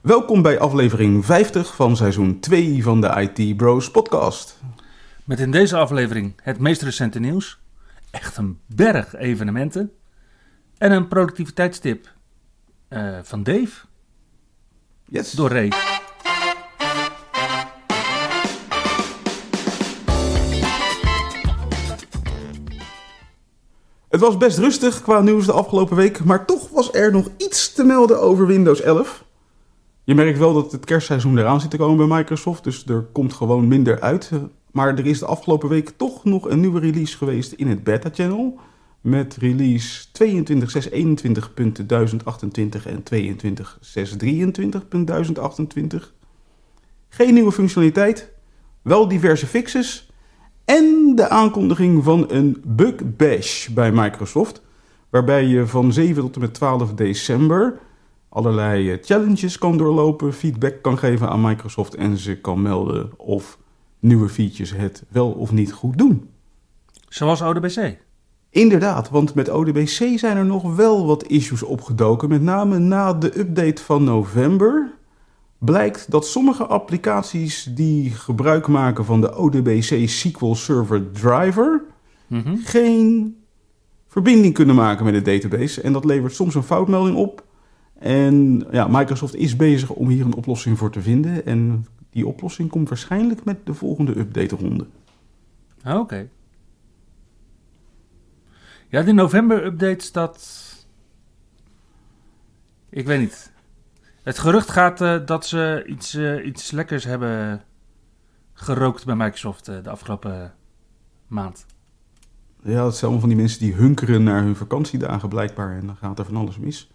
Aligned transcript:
Welkom 0.00 0.42
bij 0.42 0.58
aflevering 0.58 1.24
50 1.24 1.74
van 1.74 1.96
seizoen 1.96 2.40
2 2.40 2.82
van 2.82 3.00
de 3.00 3.30
IT 3.36 3.56
Bros 3.56 3.90
podcast. 3.90 4.58
Met 5.24 5.40
in 5.40 5.50
deze 5.50 5.76
aflevering 5.76 6.32
het 6.42 6.58
meest 6.58 6.82
recente 6.82 7.18
nieuws, 7.18 7.60
echt 8.10 8.36
een 8.36 8.60
berg 8.66 9.14
evenementen 9.16 9.92
en 10.78 10.92
een 10.92 11.08
productiviteitstip 11.08 12.12
uh, 12.88 13.18
van 13.22 13.42
Dave. 13.42 13.86
Yes. 15.04 15.30
Door 15.30 15.50
Ray. 15.50 15.72
Het 24.08 24.20
was 24.20 24.36
best 24.36 24.58
rustig 24.58 25.02
qua 25.02 25.20
nieuws 25.20 25.46
de 25.46 25.52
afgelopen 25.52 25.96
week, 25.96 26.24
maar 26.24 26.46
toch 26.46 26.68
was 26.68 26.94
er 26.94 27.12
nog 27.12 27.28
iets 27.36 27.72
te 27.72 27.84
melden 27.84 28.20
over 28.20 28.46
Windows 28.46 28.80
11. 28.80 29.28
Je 30.10 30.16
merkt 30.16 30.38
wel 30.38 30.54
dat 30.54 30.72
het 30.72 30.84
kerstseizoen 30.84 31.38
eraan 31.38 31.60
zit 31.60 31.70
te 31.70 31.76
komen 31.76 32.08
bij 32.08 32.18
Microsoft, 32.18 32.64
dus 32.64 32.86
er 32.86 33.06
komt 33.12 33.32
gewoon 33.32 33.68
minder 33.68 34.00
uit. 34.00 34.30
Maar 34.70 34.98
er 34.98 35.06
is 35.06 35.18
de 35.18 35.26
afgelopen 35.26 35.68
week 35.68 35.92
toch 35.96 36.24
nog 36.24 36.48
een 36.48 36.60
nieuwe 36.60 36.80
release 36.80 37.16
geweest 37.16 37.52
in 37.52 37.68
het 37.68 37.84
beta-channel. 37.84 38.58
Met 39.00 39.36
release 39.36 40.06
22.621.1028 40.06 40.12
en 42.86 43.02
22.623.1028. 43.14 45.96
Geen 47.08 47.34
nieuwe 47.34 47.52
functionaliteit, 47.52 48.32
wel 48.82 49.08
diverse 49.08 49.46
fixes 49.46 50.10
en 50.64 51.12
de 51.14 51.28
aankondiging 51.28 52.04
van 52.04 52.30
een 52.30 52.62
bug 52.66 52.94
bash 53.16 53.68
bij 53.68 53.92
Microsoft. 53.92 54.62
Waarbij 55.10 55.44
je 55.44 55.66
van 55.66 55.92
7 55.92 56.22
tot 56.22 56.34
en 56.34 56.40
met 56.40 56.54
12 56.54 56.94
december 56.94 57.78
allerlei 58.30 58.90
eh, 58.92 58.98
challenges 59.02 59.58
kan 59.58 59.76
doorlopen, 59.78 60.32
feedback 60.32 60.82
kan 60.82 60.98
geven 60.98 61.28
aan 61.28 61.40
Microsoft 61.40 61.94
en 61.94 62.16
ze 62.16 62.36
kan 62.36 62.62
melden 62.62 63.10
of 63.16 63.58
nieuwe 63.98 64.28
features 64.28 64.72
het 64.76 65.04
wel 65.08 65.30
of 65.30 65.52
niet 65.52 65.72
goed 65.72 65.98
doen. 65.98 66.28
Zoals 67.08 67.42
ODBC? 67.42 67.96
Inderdaad, 68.50 69.10
want 69.10 69.34
met 69.34 69.48
ODBC 69.50 70.18
zijn 70.18 70.36
er 70.36 70.44
nog 70.44 70.74
wel 70.74 71.06
wat 71.06 71.26
issues 71.26 71.62
opgedoken. 71.62 72.28
Met 72.28 72.42
name 72.42 72.78
na 72.78 73.12
de 73.14 73.38
update 73.38 73.82
van 73.82 74.04
november 74.04 74.92
blijkt 75.58 76.10
dat 76.10 76.26
sommige 76.26 76.66
applicaties 76.66 77.70
die 77.74 78.10
gebruik 78.10 78.66
maken 78.68 79.04
van 79.04 79.20
de 79.20 79.36
ODBC 79.36 80.08
SQL 80.08 80.52
Server 80.54 81.10
Driver 81.12 81.82
Mhm. 82.26 82.56
geen 82.56 83.36
verbinding 84.08 84.54
kunnen 84.54 84.74
maken 84.74 85.04
met 85.04 85.14
de 85.14 85.22
database. 85.22 85.80
En 85.80 85.92
dat 85.92 86.04
levert 86.04 86.34
soms 86.34 86.54
een 86.54 86.62
foutmelding 86.62 87.16
op. 87.16 87.44
En 88.00 88.66
ja, 88.70 88.86
Microsoft 88.88 89.34
is 89.34 89.56
bezig 89.56 89.90
om 89.90 90.08
hier 90.08 90.24
een 90.24 90.34
oplossing 90.34 90.78
voor 90.78 90.90
te 90.90 91.02
vinden. 91.02 91.46
En 91.46 91.86
die 92.10 92.26
oplossing 92.26 92.70
komt 92.70 92.88
waarschijnlijk 92.88 93.44
met 93.44 93.66
de 93.66 93.74
volgende 93.74 94.18
update-ronde. 94.18 94.86
Oké. 95.84 96.28
Ja, 98.88 99.02
die 99.02 99.14
november-updates, 99.14 100.12
dat... 100.12 100.58
Ik 102.88 103.06
weet 103.06 103.20
niet. 103.20 103.52
Het 104.22 104.38
gerucht 104.38 104.70
gaat 104.70 105.00
eh, 105.00 105.26
dat 105.26 105.46
ze 105.46 105.84
iets, 105.86 106.14
eh, 106.14 106.46
iets 106.46 106.70
lekkers 106.70 107.04
hebben 107.04 107.62
gerookt 108.52 109.04
bij 109.04 109.16
Microsoft 109.16 109.68
eh, 109.68 109.82
de 109.82 109.90
afgelopen 109.90 110.54
maand. 111.26 111.66
Ja, 112.62 112.82
dat 112.82 112.92
zijn 112.92 113.02
allemaal 113.02 113.20
van 113.20 113.28
die 113.28 113.38
mensen 113.38 113.60
die 113.60 113.74
hunkeren 113.74 114.22
naar 114.22 114.42
hun 114.42 114.56
vakantiedagen 114.56 115.28
blijkbaar. 115.28 115.76
En 115.76 115.86
dan 115.86 115.96
gaat 115.96 116.18
er 116.18 116.24
van 116.24 116.36
alles 116.36 116.58
mis. 116.58 116.90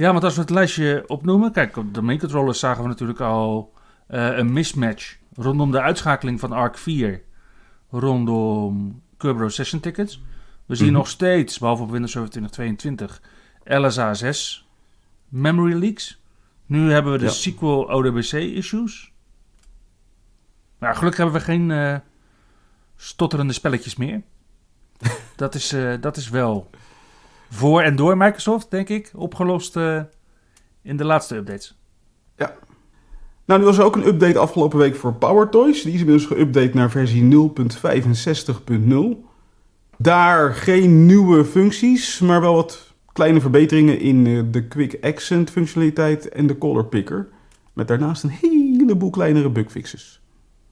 Ja, 0.00 0.12
want 0.12 0.24
als 0.24 0.34
we 0.34 0.40
het 0.40 0.50
lijstje 0.50 1.04
opnoemen... 1.06 1.52
Kijk, 1.52 1.76
op 1.76 1.94
de 1.94 2.02
main-controllers 2.02 2.58
zagen 2.58 2.82
we 2.82 2.88
natuurlijk 2.88 3.20
al 3.20 3.72
eh, 4.06 4.36
een 4.36 4.52
mismatch... 4.52 5.16
rondom 5.34 5.70
de 5.70 5.80
uitschakeling 5.80 6.40
van 6.40 6.52
ARC 6.52 6.78
4... 6.78 7.22
rondom 7.90 9.02
Kerbero 9.16 9.48
Session 9.48 9.80
Tickets. 9.80 10.22
We 10.66 10.74
zien 10.74 10.86
Mhm. 10.86 10.96
nog 10.96 11.08
steeds, 11.08 11.58
behalve 11.58 11.82
op 11.82 11.90
Windows 11.90 12.12
Server 12.12 12.30
2022... 12.30 13.22
LSA 13.64 14.14
6 14.14 14.68
memory 15.28 15.74
leaks. 15.78 16.20
Nu 16.66 16.92
hebben 16.92 17.12
we 17.12 17.18
de 17.18 17.24
Ja. 17.24 17.30
SQL 17.30 17.66
ODBC 17.90 18.32
issues. 18.32 19.12
Nou, 20.78 20.94
gelukkig 20.96 21.22
hebben 21.22 21.38
we 21.40 21.44
geen 21.46 21.70
eh, 21.70 21.96
stotterende 22.96 23.52
spelletjes 23.52 23.96
meer. 23.96 24.22
dat, 25.36 25.54
is, 25.54 25.72
eh, 25.72 25.94
dat 26.00 26.16
is 26.16 26.28
wel 26.28 26.70
voor 27.50 27.82
en 27.82 27.96
door 27.96 28.16
Microsoft, 28.16 28.70
denk 28.70 28.88
ik, 28.88 29.10
opgelost 29.14 29.76
eh, 29.76 30.02
in 30.82 30.96
de 30.96 31.04
laatste 31.04 31.36
updates. 31.36 31.78
Nou, 33.50 33.62
nu 33.62 33.68
was 33.68 33.78
er 33.78 33.84
ook 33.84 33.96
een 33.96 34.06
update 34.06 34.38
afgelopen 34.38 34.78
week 34.78 34.96
voor 34.96 35.14
PowerToys. 35.14 35.82
Die 35.82 35.94
is 35.94 36.00
inmiddels 36.00 36.26
geüpdate 36.26 36.74
naar 36.74 36.90
versie 36.90 37.50
0.65.0. 37.50 38.94
Daar 39.96 40.54
geen 40.54 41.06
nieuwe 41.06 41.44
functies, 41.44 42.20
maar 42.20 42.40
wel 42.40 42.54
wat 42.54 42.94
kleine 43.12 43.40
verbeteringen 43.40 43.98
in 43.98 44.26
eh, 44.26 44.42
de 44.50 44.68
Quick 44.68 44.98
Accent 45.00 45.50
functionaliteit 45.50 46.28
en 46.28 46.46
de 46.46 46.58
Color 46.58 46.84
Picker. 46.84 47.28
Met 47.72 47.88
daarnaast 47.88 48.22
een 48.22 48.30
heleboel 48.40 49.10
kleinere 49.10 49.50
bugfixes. 49.50 50.20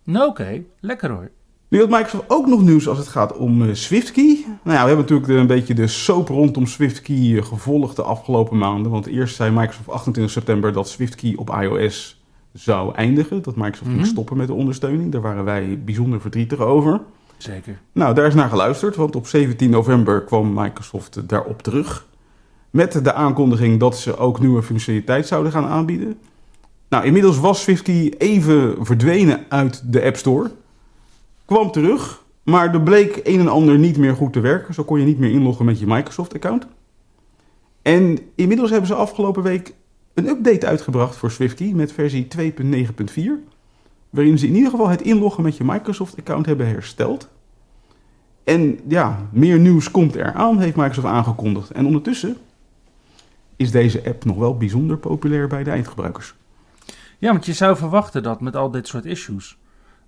Nou, 0.05 0.29
oké, 0.29 0.63
lekker 0.81 1.11
hoor. 1.11 1.31
Nu 1.69 1.81
had 1.81 1.89
Microsoft 1.89 2.25
ook 2.27 2.47
nog 2.47 2.63
nieuws 2.63 2.89
als 2.89 2.99
het 2.99 3.09
gaat 3.09 3.37
om 3.37 3.63
eh, 3.63 3.75
SwiftKey. 3.75 4.45
Nou 4.63 4.77
ja, 4.77 4.83
we 4.83 4.89
hebben 4.89 4.97
natuurlijk 4.97 5.29
een 5.29 5.47
beetje 5.47 5.75
de 5.75 5.87
soap 5.87 6.29
rondom 6.29 6.67
SwiftKey 6.67 7.37
eh, 7.37 7.45
gevolgd 7.45 7.97
de 7.97 8.03
afgelopen 8.03 8.59
maanden. 8.59 8.91
Want 8.93 9.07
eerst 9.07 9.37
zei 9.37 9.51
Microsoft 9.51 9.89
28 9.89 10.33
september 10.33 10.73
dat 10.73 10.89
SwiftKey 10.89 11.33
op 11.37 11.51
iOS 11.61 12.21
zou 12.53 12.95
eindigen. 12.95 13.43
Dat 13.43 13.57
Microsoft 13.57 13.91
ging 13.91 14.01
Mhm. 14.01 14.09
stoppen 14.11 14.37
met 14.37 14.47
de 14.47 14.53
ondersteuning. 14.53 15.13
Daar 15.13 15.21
waren 15.21 15.45
wij 15.45 15.79
bijzonder 15.85 16.21
verdrietig 16.21 16.59
over. 16.59 17.01
Zeker. 17.37 17.79
Nou, 17.93 18.15
daar 18.15 18.27
is 18.27 18.35
naar 18.35 18.49
geluisterd, 18.49 18.97
want 18.97 19.17
op 19.17 19.27
17 19.27 19.71
november 19.71 20.23
kwam 20.25 20.53
Microsoft 20.55 21.29
daarop 21.29 21.63
terug. 21.63 22.07
Met 22.71 23.05
de 23.05 23.13
aankondiging 23.13 23.81
dat 23.81 23.99
ze 23.99 24.17
ook 24.17 24.41
nieuwe 24.41 24.63
functionaliteit 24.63 25.27
zouden 25.27 25.53
gaan 25.53 25.67
aanbieden. 25.67 26.19
Nou, 26.89 27.05
inmiddels 27.05 27.39
was 27.39 27.61
SwiftKey 27.63 28.15
even 28.19 28.75
verdwenen 28.81 29.45
uit 29.49 29.93
de 29.93 30.05
App 30.05 30.17
Store. 30.17 30.51
Kwam 31.49 31.71
terug, 31.71 32.25
maar 32.43 32.75
er 32.75 32.83
bleek 32.83 33.21
een 33.25 33.41
en 33.41 33.49
ander 33.49 33.79
niet 33.79 33.97
meer 33.97 34.15
goed 34.15 34.33
te 34.33 34.41
werken. 34.41 34.75
Zo 34.75 34.85
kon 34.85 34.99
je 34.99 35.05
niet 35.05 35.19
meer 35.19 35.31
inloggen 35.31 35.65
met 35.65 35.79
je 35.79 35.87
Microsoft-account. 35.87 36.67
En 37.83 38.19
inmiddels 38.35 38.71
hebben 38.71 38.89
ze 38.89 38.95
afgelopen 38.95 39.43
week 39.43 39.75
een 40.15 40.29
update 40.29 40.67
uitgebracht 40.67 41.17
voor 41.17 41.31
SwiftKey 41.31 41.73
met 41.73 41.93
versie 41.93 42.29
2.9.4. 42.39 42.45
Waarin 44.11 44.39
ze 44.39 44.47
in 44.47 44.55
ieder 44.55 44.71
geval 44.71 44.89
het 44.89 45.03
inloggen 45.03 45.43
met 45.43 45.57
je 45.57 45.65
Microsoft-account 45.65 46.47
hebben 46.47 46.67
hersteld. 46.67 47.29
En 48.45 48.79
ja, 48.89 49.29
meer 49.33 49.59
nieuws 49.59 49.91
komt 49.91 50.15
eraan, 50.15 50.61
heeft 50.61 50.77
Microsoft 50.77 51.07
aangekondigd. 51.07 51.71
En 51.71 51.87
ondertussen 51.87 52.37
is 53.57 53.71
deze 53.71 54.03
app 54.07 54.25
nog 54.25 54.37
wel 54.37 54.57
bijzonder 54.57 54.97
populair 54.99 55.49
bij 55.49 55.65
de 55.65 55.71
eindgebruikers. 55.71 56.35
Ja, 57.19 57.33
want 57.33 57.47
je 57.47 57.53
zou 57.53 57.77
verwachten 57.77 58.23
dat 58.23 58.41
met 58.41 58.57
al 58.57 58.71
dit 58.71 58.87
soort 58.87 59.05
issues... 59.05 59.59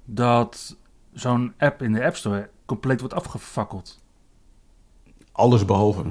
dat 0.05 0.79
zo'n 1.13 1.55
app 1.59 1.83
in 1.83 1.93
de 1.93 2.05
App 2.05 2.17
Store 2.17 2.51
compleet 2.65 3.01
wordt 3.01 3.15
afgefakkeld. 3.15 4.01
Alles 5.33 5.65
behalve. 5.65 6.03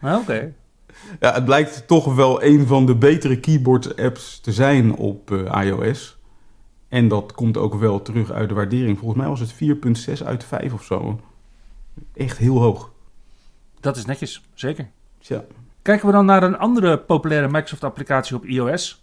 Nou, 0.00 0.20
oké. 0.22 0.54
Ja, 1.20 1.32
het 1.32 1.44
blijkt 1.44 1.86
toch 1.86 2.14
wel 2.14 2.42
een 2.42 2.66
van 2.66 2.86
de 2.86 2.96
betere 2.96 3.40
keyboard-apps 3.40 4.40
te 4.40 4.52
zijn 4.52 4.94
op 4.94 5.30
eh, 5.30 5.66
iOS. 5.66 6.18
En 6.88 7.08
dat 7.08 7.32
komt 7.32 7.56
ook 7.56 7.74
wel 7.74 8.02
terug 8.02 8.30
uit 8.30 8.48
de 8.48 8.54
waardering. 8.54 8.98
Volgens 8.98 9.20
mij 9.20 9.28
was 9.28 9.40
het 9.40 9.54
4,6 10.20 10.26
uit 10.26 10.44
5 10.44 10.72
of 10.72 10.84
zo. 10.84 11.20
Echt 12.14 12.38
heel 12.38 12.60
hoog. 12.60 12.92
Dat 13.80 13.96
is 13.96 14.04
netjes, 14.04 14.48
zeker. 14.54 14.90
Tja. 15.18 15.44
Kijken 15.82 16.06
we 16.06 16.12
dan 16.12 16.24
naar 16.24 16.42
een 16.42 16.58
andere 16.58 16.98
populaire 16.98 17.48
Microsoft-applicatie 17.48 18.36
op 18.36 18.44
iOS. 18.44 18.99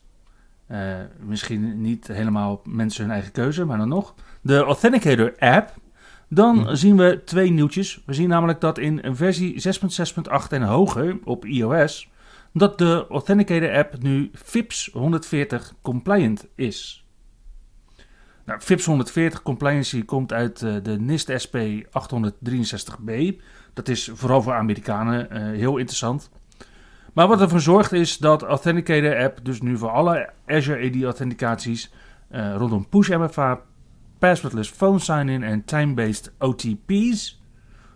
Eh, 0.68 0.96
misschien 1.20 1.82
niet 1.82 2.08
helemaal 2.08 2.62
mensen 2.64 3.04
hun 3.04 3.14
eigen 3.14 3.32
keuze, 3.32 3.66
maar 3.66 3.78
dan 3.78 3.88
nog. 3.88 4.14
De 4.42 4.58
Authenticator-app. 4.64 5.74
Dan 6.30 6.56
Mhm. 6.56 6.76
zien 6.76 6.98
we 6.98 7.22
twee 7.26 7.52
nieuwtjes. 7.52 8.02
We 8.06 8.14
zien 8.14 8.30
namelijk 8.30 8.62
dat 8.62 8.78
in 8.78 9.02
versie 9.16 9.60
6.6.8 9.60 10.52
en 10.52 10.62
hoger 10.62 11.18
op 11.24 11.46
iOS 11.46 12.10
Omdat 12.54 12.78
de 12.78 13.06
Authenticator 13.10 13.76
app 13.78 14.02
nu 14.02 14.32
FIPS 14.34 14.90
140 14.94 15.74
compliant 15.82 16.46
is. 16.56 17.06
Nou, 18.46 18.60
FIPS 18.60 18.86
140 18.86 19.42
compliancy 19.42 20.06
komt 20.06 20.34
uit 20.34 20.62
uh, 20.62 20.76
de 20.84 21.00
NIST 21.00 21.32
SP 21.44 21.56
863b. 21.92 23.42
Dat 23.74 23.88
is 23.88 24.10
vooral 24.14 24.42
voor 24.42 24.54
Amerikanen 24.54 25.28
uh, 25.32 25.58
heel 25.58 25.78
interessant. 25.78 26.30
Maar 27.18 27.28
wat 27.28 27.42
ervoor 27.42 27.62
zorgt 27.62 27.92
is 27.92 28.18
dat 28.18 28.44
Authenticator 28.44 29.24
app 29.24 29.40
dus 29.44 29.62
nu 29.62 29.78
voor 29.78 29.90
alle 29.90 30.30
Azure 30.46 30.88
AD 30.88 31.04
authenticaties 31.04 31.94
uh, 32.32 32.56
rondom 32.56 32.90
push 32.90 33.10
MFA, 33.10 33.62
passwordless 34.20 34.70
phone 34.70 35.00
sign-in 35.00 35.44
en 35.44 35.66
time-based 35.66 36.34
OTP's 36.40 37.42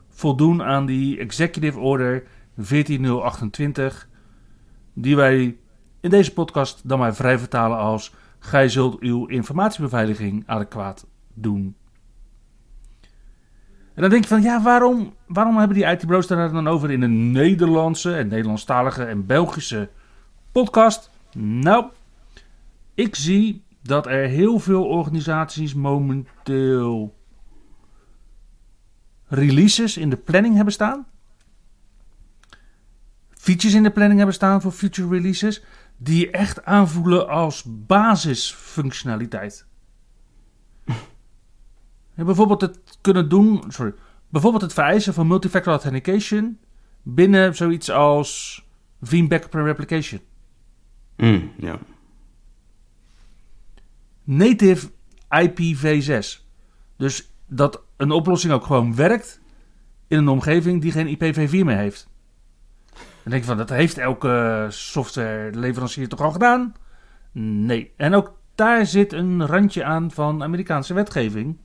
voldoen 0.10 0.64
aan 0.64 0.86
die 0.86 1.20
Executive 1.20 1.80
Order 1.80 2.24
14028, 2.58 4.08
die 4.94 5.16
wij 5.16 5.58
in 6.00 6.10
deze 6.10 6.34
podcast 6.34 6.90
dan 6.90 7.00
maar 7.00 7.16
vrij 7.16 7.40
vertalen 7.40 7.78
als 7.78 8.14
gij 8.40 8.70
zult 8.70 9.00
uw 9.00 9.26
informatiebeveiliging 9.26 10.44
adequaat 10.46 11.08
doen. 11.34 11.76
En 14.02 14.10
dan 14.10 14.20
denk 14.20 14.30
je 14.30 14.36
van, 14.36 14.52
ja, 14.52 14.62
waarom, 14.62 15.14
waarom 15.28 15.58
hebben 15.58 15.78
die 15.78 15.86
IT-bros 15.86 16.28
daar 16.28 16.52
dan 16.52 16.68
over 16.68 16.92
in 16.92 17.02
een 17.02 17.32
Nederlandse 17.32 18.16
en 18.16 18.28
Nederlandstalige 18.28 19.04
en 19.04 19.26
Belgische 19.26 19.90
podcast? 20.52 21.10
Nou, 21.38 21.86
ik 22.94 23.16
zie 23.16 23.64
dat 23.82 24.06
er 24.06 24.28
heel 24.28 24.60
veel 24.60 24.86
organisaties 24.86 25.74
momenteel 25.74 27.16
releases 29.28 29.98
in 29.98 30.10
de 30.10 30.18
planning 30.18 30.56
hebben 30.56 30.74
staan. 30.74 31.06
Features 33.30 33.76
in 33.76 33.84
de 33.84 33.92
planning 33.92 34.18
hebben 34.18 34.36
staan 34.36 34.62
voor 34.62 34.72
future 34.72 35.10
releases. 35.10 35.64
Die 35.98 36.20
je 36.20 36.32
echt 36.32 36.66
aanvoelen 36.66 37.30
als 37.30 37.64
basisfunctionaliteit. 37.68 39.66
En 42.16 42.26
bijvoorbeeld 42.26 42.62
het 42.62 42.80
kunnen 43.02 43.30
doen. 43.30 43.64
Sorry. 43.68 43.94
Bijvoorbeeld 44.30 44.64
het 44.64 44.74
vereisen 44.74 45.14
van 45.14 45.28
multifactor 45.28 45.72
authentication. 45.72 46.58
binnen 47.04 47.56
zoiets 47.56 47.92
als 47.92 48.64
Veeam 49.02 49.28
Backup 49.28 49.56
and 49.56 49.66
Replication. 49.66 50.22
Mm, 51.18 51.52
ja. 51.58 51.80
Native 54.24 54.90
IPv6. 55.30 56.46
Dus 56.98 57.32
dat 57.48 57.84
een 57.98 58.12
oplossing 58.12 58.54
ook 58.54 58.66
gewoon 58.66 58.96
werkt 58.96 59.42
in 60.08 60.18
een 60.18 60.28
omgeving 60.28 60.82
die 60.82 60.92
geen 60.92 61.18
IPv4 61.18 61.66
meer 61.66 61.78
heeft. 61.78 62.10
Dan 62.94 63.32
denk 63.32 63.42
je 63.42 63.48
van, 63.50 63.58
dat 63.58 63.70
heeft 63.70 63.98
elke 63.98 64.66
softwareleverancier 64.70 66.08
toch 66.08 66.22
al 66.22 66.32
gedaan? 66.32 66.74
Nee. 67.32 67.92
En 67.98 68.14
ook 68.14 68.40
daar 68.56 68.86
zit 68.86 69.14
een 69.14 69.46
randje 69.46 69.84
aan 69.84 70.12
van 70.12 70.44
Amerikaanse 70.44 70.94
wetgeving. 70.94 71.58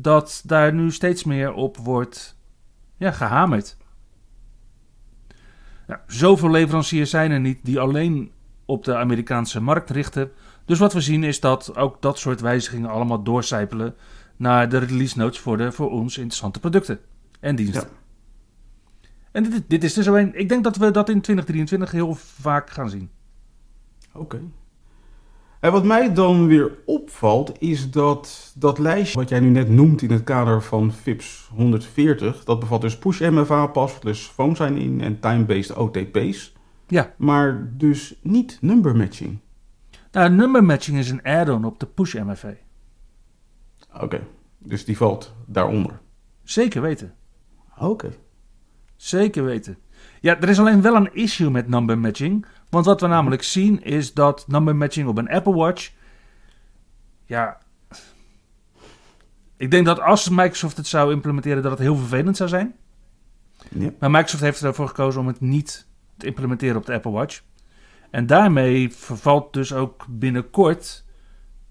Dat 0.00 0.42
daar 0.46 0.74
nu 0.74 0.92
steeds 0.92 1.24
meer 1.24 1.52
op 1.52 1.76
wordt 1.76 2.36
ja, 2.96 3.10
gehamerd. 3.10 3.76
Nou, 5.86 6.00
zoveel 6.06 6.50
leveranciers 6.50 7.10
zijn 7.10 7.30
er 7.30 7.40
niet 7.40 7.58
die 7.62 7.80
alleen 7.80 8.32
op 8.64 8.84
de 8.84 8.96
Amerikaanse 8.96 9.60
markt 9.60 9.90
richten. 9.90 10.30
Dus 10.64 10.78
wat 10.78 10.92
we 10.92 11.00
zien 11.00 11.24
is 11.24 11.40
dat 11.40 11.76
ook 11.76 12.02
dat 12.02 12.18
soort 12.18 12.40
wijzigingen 12.40 12.90
allemaal 12.90 13.22
doorcijpelen 13.22 13.94
naar 14.36 14.68
de 14.68 14.78
release 14.78 15.18
notes 15.18 15.38
voor 15.38 15.56
de 15.56 15.72
voor 15.72 15.90
ons 15.90 16.16
interessante 16.16 16.60
producten 16.60 17.00
en 17.40 17.56
diensten. 17.56 17.88
Ja. 17.90 19.08
En 19.32 19.42
dit, 19.42 19.62
dit 19.68 19.84
is 19.84 19.96
er 19.96 20.02
zo 20.02 20.14
een. 20.14 20.38
Ik 20.38 20.48
denk 20.48 20.64
dat 20.64 20.76
we 20.76 20.90
dat 20.90 21.08
in 21.08 21.20
2023 21.20 21.90
heel 21.90 22.14
vaak 22.14 22.70
gaan 22.70 22.90
zien. 22.90 23.10
Oké. 24.12 24.40
En 25.64 25.72
wat 25.72 25.84
mij 25.84 26.14
dan 26.14 26.46
weer 26.46 26.78
opvalt, 26.86 27.60
is 27.60 27.90
dat 27.90 28.52
dat 28.56 28.78
lijstje 28.78 29.18
wat 29.18 29.28
jij 29.28 29.40
nu 29.40 29.48
net 29.48 29.68
noemt 29.68 30.02
in 30.02 30.10
het 30.10 30.24
kader 30.24 30.62
van 30.62 30.92
FIPS 30.92 31.50
140, 31.54 32.44
dat 32.44 32.60
bevat 32.60 32.80
dus 32.80 32.98
push 32.98 33.20
MFA, 33.20 33.66
passwordless 33.66 34.26
phone 34.26 34.54
sign-in 34.54 35.00
en 35.00 35.20
time-based 35.20 35.76
OTP's. 35.76 36.54
Ja. 36.86 37.14
Maar 37.16 37.70
dus 37.76 38.18
niet 38.22 38.58
number 38.60 38.96
matching. 38.96 39.38
Nou, 40.12 40.30
number 40.30 40.64
matching 40.64 40.98
is 40.98 41.10
een 41.10 41.22
add-on 41.22 41.64
op 41.64 41.80
de 41.80 41.86
push 41.86 42.14
MFA. 42.14 42.54
Oké, 44.00 44.20
dus 44.58 44.84
die 44.84 44.96
valt 44.96 45.34
daaronder. 45.46 46.00
Zeker 46.42 46.82
weten. 46.82 47.14
Oké. 47.78 48.12
Zeker 48.96 49.44
weten. 49.44 49.78
Ja, 50.20 50.40
er 50.40 50.48
is 50.48 50.58
alleen 50.58 50.82
wel 50.82 50.96
een 50.96 51.14
issue 51.14 51.50
met 51.50 51.68
number 51.68 51.98
matching. 51.98 52.46
Want 52.74 52.86
wat 52.86 53.00
we 53.00 53.06
namelijk 53.06 53.42
zien 53.42 53.82
is 53.82 54.14
dat 54.14 54.44
number 54.48 54.76
matching 54.76 55.08
op 55.08 55.18
een 55.18 55.28
Apple 55.28 55.54
Watch. 55.54 55.92
Ja. 57.24 57.58
Ik 59.56 59.70
denk 59.70 59.86
dat 59.86 60.00
als 60.00 60.28
Microsoft 60.28 60.76
het 60.76 60.86
zou 60.86 61.12
implementeren, 61.12 61.62
dat 61.62 61.70
het 61.70 61.80
heel 61.80 61.96
vervelend 61.96 62.36
zou 62.36 62.48
zijn. 62.48 62.74
Ja. 63.70 63.90
Maar 63.98 64.10
Microsoft 64.10 64.42
heeft 64.42 64.62
ervoor 64.62 64.88
gekozen 64.88 65.20
om 65.20 65.26
het 65.26 65.40
niet 65.40 65.86
te 66.16 66.26
implementeren 66.26 66.76
op 66.76 66.86
de 66.86 66.92
Apple 66.92 67.10
Watch. 67.10 67.42
En 68.10 68.26
daarmee 68.26 68.92
vervalt 68.92 69.52
dus 69.52 69.72
ook 69.72 70.06
binnenkort 70.08 71.04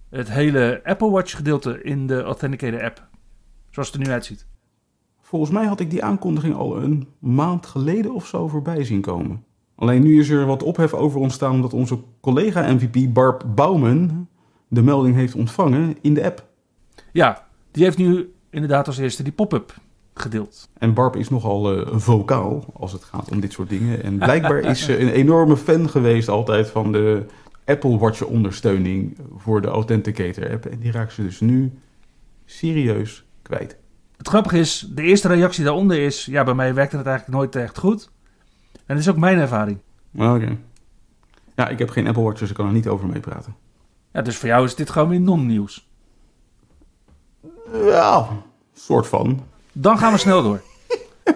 het 0.09 0.29
hele 0.29 0.81
Apple 0.83 1.09
Watch 1.09 1.35
gedeelte 1.35 1.83
in 1.83 2.07
de 2.07 2.21
Authenticator 2.21 2.83
app. 2.83 3.07
Zoals 3.69 3.91
het 3.91 3.99
er 3.99 4.05
nu 4.05 4.13
uitziet. 4.13 4.47
Volgens 5.21 5.51
mij 5.51 5.65
had 5.65 5.79
ik 5.79 5.89
die 5.89 6.03
aankondiging 6.03 6.55
al 6.55 6.81
een 6.81 7.07
maand 7.19 7.65
geleden 7.65 8.13
of 8.13 8.27
zo 8.27 8.47
voorbij 8.47 8.83
zien 8.83 9.01
komen. 9.01 9.45
Alleen 9.83 10.03
nu 10.03 10.19
is 10.19 10.29
er 10.29 10.45
wat 10.45 10.63
ophef 10.63 10.93
over 10.93 11.19
ontstaan 11.19 11.51
omdat 11.51 11.73
onze 11.73 11.99
collega 12.21 12.73
MVP 12.73 13.13
Barb 13.13 13.43
Bouwman 13.55 14.27
de 14.67 14.81
melding 14.81 15.15
heeft 15.15 15.35
ontvangen 15.35 15.97
in 16.01 16.13
de 16.13 16.23
app. 16.23 16.45
Ja, 17.11 17.47
die 17.71 17.83
heeft 17.83 17.97
nu 17.97 18.33
inderdaad 18.49 18.87
als 18.87 18.97
eerste 18.97 19.23
die 19.23 19.31
pop-up 19.31 19.73
gedeeld. 20.13 20.69
En 20.77 20.93
Barb 20.93 21.15
is 21.15 21.29
nogal 21.29 21.77
uh, 21.77 21.87
vocaal 21.91 22.65
als 22.73 22.91
het 22.91 23.03
gaat 23.03 23.31
om 23.31 23.39
dit 23.39 23.51
soort 23.51 23.69
dingen. 23.69 24.03
En 24.03 24.17
blijkbaar 24.17 24.59
is 24.59 24.83
ze 24.83 24.99
een 24.99 25.09
enorme 25.09 25.57
fan 25.57 25.89
geweest 25.89 26.29
altijd 26.29 26.69
van 26.69 26.91
de 26.91 27.25
Apple 27.65 27.97
Watch 27.97 28.23
ondersteuning 28.23 29.17
voor 29.37 29.61
de 29.61 29.67
Authenticator 29.67 30.51
app. 30.51 30.65
En 30.65 30.79
die 30.79 30.91
raakt 30.91 31.13
ze 31.13 31.23
dus 31.23 31.39
nu 31.39 31.71
serieus 32.45 33.25
kwijt. 33.41 33.77
Het 34.17 34.27
grappige 34.27 34.57
is, 34.57 34.87
de 34.95 35.01
eerste 35.01 35.27
reactie 35.27 35.63
daaronder 35.63 35.97
is... 35.97 36.25
ja, 36.25 36.43
bij 36.43 36.53
mij 36.53 36.73
werkte 36.73 36.97
het 36.97 37.05
eigenlijk 37.05 37.37
nooit 37.37 37.55
echt 37.55 37.77
goed. 37.77 38.11
En 38.85 38.95
dat 38.95 38.97
is 38.97 39.09
ook 39.09 39.17
mijn 39.17 39.37
ervaring. 39.37 39.77
Oké. 40.15 40.57
Ja, 41.55 41.67
ik 41.67 41.79
heb 41.79 41.89
geen 41.89 42.07
Apple 42.07 42.23
Watch, 42.23 42.39
dus 42.39 42.49
ik 42.49 42.55
kan 42.55 42.65
er 42.65 42.73
niet 42.73 42.87
over 42.87 43.07
meepraten. 43.07 43.55
Ja, 44.11 44.21
dus 44.21 44.37
voor 44.37 44.49
jou 44.49 44.65
is 44.65 44.75
dit 44.75 44.89
gewoon 44.89 45.09
weer 45.09 45.21
non-nieuws. 45.21 45.89
Ja, 47.73 48.27
soort 48.73 49.07
van. 49.07 49.43
Dan 49.71 49.97
gaan 49.97 50.11
we 50.11 50.17
snel 50.17 50.43
door. 50.43 50.61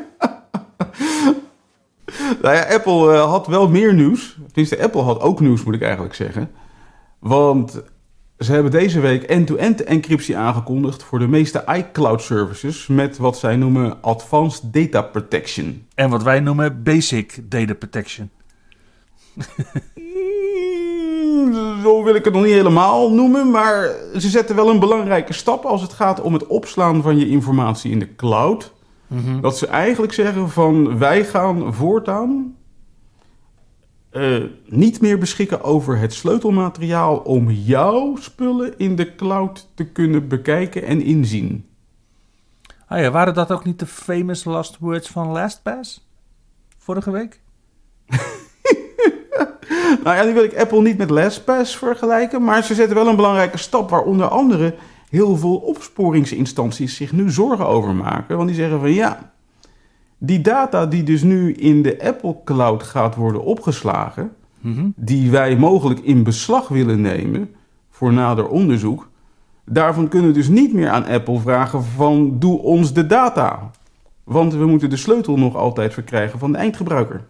nou 2.42 2.56
ja, 2.56 2.74
Apple 2.74 3.14
uh, 3.14 3.30
had 3.30 3.48
wel 3.48 3.70
meer 3.70 3.94
nieuws. 3.94 4.38
Tenminste, 4.46 4.84
Apple 4.84 5.02
had 5.02 5.20
ook 5.20 5.40
nieuws, 5.40 5.64
moet 5.64 5.76
ik 5.76 5.82
eigenlijk 5.82 6.14
zeggen. 6.14 6.52
Want 7.20 7.82
ze 8.40 8.52
hebben 8.52 8.72
deze 8.72 9.00
week 9.00 9.24
end-to-end 9.24 9.84
encryptie 9.84 10.38
aangekondigd 10.38 11.04
voor 11.04 11.20
de 11.20 11.28
meeste 11.28 11.64
iCloud 11.68 12.22
services 12.22 12.88
met 12.88 13.18
wat 13.18 13.38
zij 13.38 13.56
noemen 13.56 14.02
Advanced 14.02 14.74
Data 14.74 15.02
Protection. 15.02 15.86
En 15.96 16.10
wat 16.10 16.24
wij 16.24 16.40
noemen 16.40 16.84
Basic 16.84 17.40
Data 17.44 17.74
Protection. 17.74 18.30
Zo 21.84 22.04
wil 22.04 22.16
ik 22.16 22.26
het 22.26 22.34
nog 22.34 22.44
niet 22.44 22.54
helemaal 22.54 23.12
noemen, 23.12 23.52
maar 23.52 23.96
ze 24.18 24.30
zetten 24.30 24.56
wel 24.56 24.70
een 24.70 24.80
belangrijke 24.80 25.34
stap 25.34 25.66
als 25.66 25.82
het 25.82 25.94
gaat 25.94 26.22
om 26.22 26.34
het 26.34 26.48
opslaan 26.48 27.02
van 27.02 27.18
je 27.18 27.30
informatie 27.30 27.92
in 27.92 28.00
de 28.00 28.16
cloud. 28.16 28.74
Mhm. 29.08 29.42
Dat 29.42 29.58
ze 29.58 29.68
eigenlijk 29.68 30.14
zeggen 30.14 30.50
van 30.50 30.98
wij 30.98 31.26
gaan 31.26 31.74
voortaan 31.74 32.56
uh, 34.18 34.44
niet 34.66 35.02
meer 35.02 35.18
beschikken 35.18 35.64
over 35.64 35.98
het 35.98 36.14
sleutelmateriaal 36.14 37.18
om 37.18 37.52
jouw 37.52 38.16
spullen 38.16 38.78
in 38.78 38.96
de 38.96 39.16
cloud 39.16 39.68
te 39.74 39.86
kunnen 39.86 40.28
bekijken 40.28 40.84
en 40.84 41.02
inzien. 41.02 41.66
Ah 42.88 43.00
ja, 43.00 43.12
waren 43.12 43.34
dat 43.34 43.52
ook 43.52 43.66
niet 43.66 43.80
de 43.80 43.86
famous 43.86 44.44
last 44.44 44.78
words 44.80 45.10
van 45.10 45.28
LastPass? 45.28 46.08
Vorige 46.78 47.12
week? 47.12 47.42
nou 50.04 50.16
ja, 50.16 50.24
die 50.24 50.34
wil 50.34 50.44
ik 50.44 50.58
Apple 50.58 50.82
niet 50.82 50.98
met 50.98 51.10
LastPass 51.10 51.78
vergelijken, 51.78 52.44
maar 52.44 52.64
ze 52.64 52.76
zetten 52.76 52.96
wel 52.96 53.08
een 53.08 53.16
belangrijke 53.16 53.58
stap 53.58 53.90
waar 53.90 54.04
onder 54.04 54.28
andere 54.28 54.76
heel 55.10 55.38
veel 55.38 55.56
opsporingsinstanties 55.56 56.96
zich 56.96 57.12
nu 57.12 57.32
zorgen 57.32 57.68
over 57.68 57.96
maken. 57.96 58.36
Want 58.36 58.48
die 58.48 58.58
zeggen 58.58 58.80
van 58.80 58.94
ja, 58.94 59.34
die 60.18 60.42
data 60.42 60.86
die 60.86 61.04
dus 61.04 61.22
nu 61.22 61.54
in 61.54 61.82
de 61.82 62.04
Apple 62.04 62.38
Cloud 62.44 62.84
gaat 62.84 63.16
worden 63.16 63.44
opgeslagen, 63.44 64.32
Mhm. 64.60 64.90
die 64.96 65.32
wij 65.32 65.56
mogelijk 65.58 66.00
in 66.00 66.24
beslag 66.24 66.68
willen 66.68 67.02
nemen 67.02 67.50
voor 67.90 68.14
nader 68.14 68.48
onderzoek, 68.48 69.10
daarvan 69.66 70.08
kunnen 70.08 70.28
we 70.28 70.34
dus 70.34 70.48
niet 70.48 70.74
meer 70.74 70.90
aan 70.90 71.06
Apple 71.06 71.40
vragen 71.40 71.84
van 71.84 72.40
doe 72.40 72.60
ons 72.60 72.94
de 72.94 73.06
data. 73.06 73.72
Want 74.24 74.54
we 74.54 74.66
moeten 74.66 74.90
de 74.90 74.98
sleutel 74.98 75.38
nog 75.38 75.56
altijd 75.56 75.94
verkrijgen 75.94 76.40
van 76.40 76.52
de 76.52 76.58
eindgebruiker. 76.58 77.24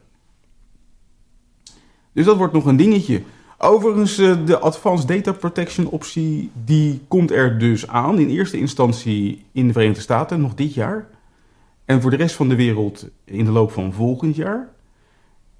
Dus 2.14 2.26
dat 2.26 2.38
wordt 2.38 2.54
nog 2.54 2.66
een 2.66 2.78
dingetje. 2.78 3.22
Overigens, 3.58 4.18
eh, 4.18 4.36
de 4.46 4.60
Advanced 4.60 5.08
Data 5.08 5.32
Protection 5.32 5.88
optie, 5.88 6.50
die 6.66 7.02
komt 7.08 7.32
er 7.32 7.60
dus 7.60 7.88
aan. 7.88 8.20
In 8.20 8.30
eerste 8.30 8.58
instantie 8.60 9.46
in 9.52 9.68
de 9.68 9.74
Verenigde 9.74 10.02
Staten, 10.02 10.42
nog 10.42 10.54
dit 10.56 10.74
jaar. 10.74 11.08
En 11.88 12.02
voor 12.02 12.10
de 12.10 12.18
rest 12.18 12.36
van 12.36 12.50
de 12.50 12.56
wereld 12.56 13.08
in 13.26 13.46
de 13.46 13.52
loop 13.52 13.72
van 13.72 13.94
volgend 13.94 14.36
jaar. 14.36 14.70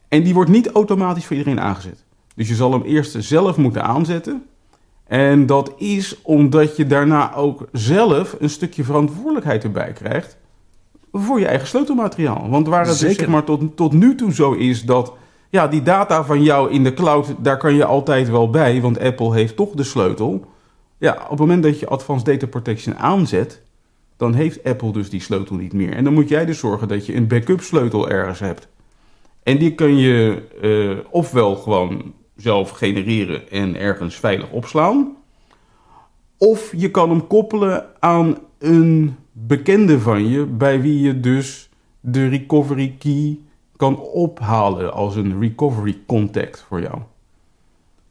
En 0.08 0.24
die 0.24 0.34
wordt 0.34 0.50
niet 0.50 0.72
automatisch 0.72 1.26
voor 1.26 1.36
iedereen 1.36 1.60
aangezet. 1.60 2.04
Dus 2.36 2.48
je 2.48 2.56
zal 2.56 2.72
hem 2.72 2.82
eerst 2.82 3.16
zelf 3.20 3.58
moeten 3.58 3.84
aanzetten. 3.84 4.46
En 5.04 5.46
dat 5.46 5.74
is 5.78 6.22
omdat 6.22 6.76
je 6.76 6.86
daarna 6.86 7.36
ook 7.36 7.68
zelf 7.72 8.36
een 8.40 8.50
stukje 8.50 8.84
verantwoordelijkheid 8.84 9.64
erbij 9.64 9.94
krijgt 9.94 10.38
voor 11.12 11.40
je 11.40 11.46
eigen 11.46 11.68
sleutelmateriaal. 11.68 12.50
Want 12.50 12.68
waar 12.68 12.88
het 12.88 13.00
dus, 13.00 13.16
zeg 13.16 13.28
maar, 13.28 13.44
tot, 13.44 13.76
tot 13.76 13.94
nu 13.94 14.16
toe 14.16 14.34
zo 14.34 14.54
is 14.54 14.84
dat 14.84 15.14
ja, 15.50 15.68
die 15.68 15.82
data 15.82 16.24
van 16.24 16.44
jou 16.44 16.72
in 16.72 16.84
de 16.84 16.94
cloud, 16.94 17.36
daar 17.38 17.58
kan 17.58 17.74
je 17.74 17.86
altijd 17.86 18.30
wel 18.30 18.50
bij, 18.50 18.82
want 18.82 19.00
Apple 19.00 19.34
heeft 19.34 19.56
toch 19.56 19.72
de 19.72 19.84
sleutel. 19.84 20.46
Ja, 20.98 21.14
op 21.24 21.30
het 21.30 21.40
moment 21.40 21.64
dat 21.64 21.80
je 21.80 21.88
Advanced 21.88 22.26
Data 22.26 22.48
Protection 22.48 22.98
aanzet, 22.98 23.62
dan 24.18 24.34
heeft 24.34 24.64
Apple 24.64 24.92
dus 24.92 25.10
die 25.10 25.22
sleutel 25.22 25.56
niet 25.56 25.74
meer. 25.74 25.94
En 25.94 26.04
dan 26.04 26.14
moet 26.14 26.30
jij 26.30 26.46
dus 26.46 26.60
zorgen 26.60 26.88
dat 26.88 27.06
je 27.06 27.16
een 27.16 27.28
backup 27.28 27.62
sleutel 27.62 28.10
ergens 28.10 28.40
hebt. 28.40 28.68
En 29.44 29.58
die 29.58 29.76
kun 29.76 29.98
je 29.98 30.44
uh, 30.62 30.98
ofwel 31.10 31.56
gewoon 31.56 32.14
zelf 32.36 32.70
genereren 32.70 33.50
en 33.50 33.80
ergens 33.80 34.16
veilig 34.16 34.50
opslaan. 34.52 35.16
Of 36.38 36.74
je 36.76 36.92
kan 36.92 37.10
hem 37.10 37.28
koppelen 37.28 37.86
aan 38.00 38.38
een 38.60 39.16
bekende 39.32 40.00
van 40.00 40.28
je, 40.28 40.46
bij 40.46 40.82
wie 40.82 41.02
je 41.02 41.20
dus 41.20 41.70
de 42.00 42.28
recovery 42.28 42.96
key 43.00 43.40
kan 43.76 44.00
ophalen 44.00 44.94
als 44.94 45.16
een 45.16 45.40
recovery 45.40 45.98
contact 46.06 46.66
voor 46.68 46.82
jou. 46.82 46.98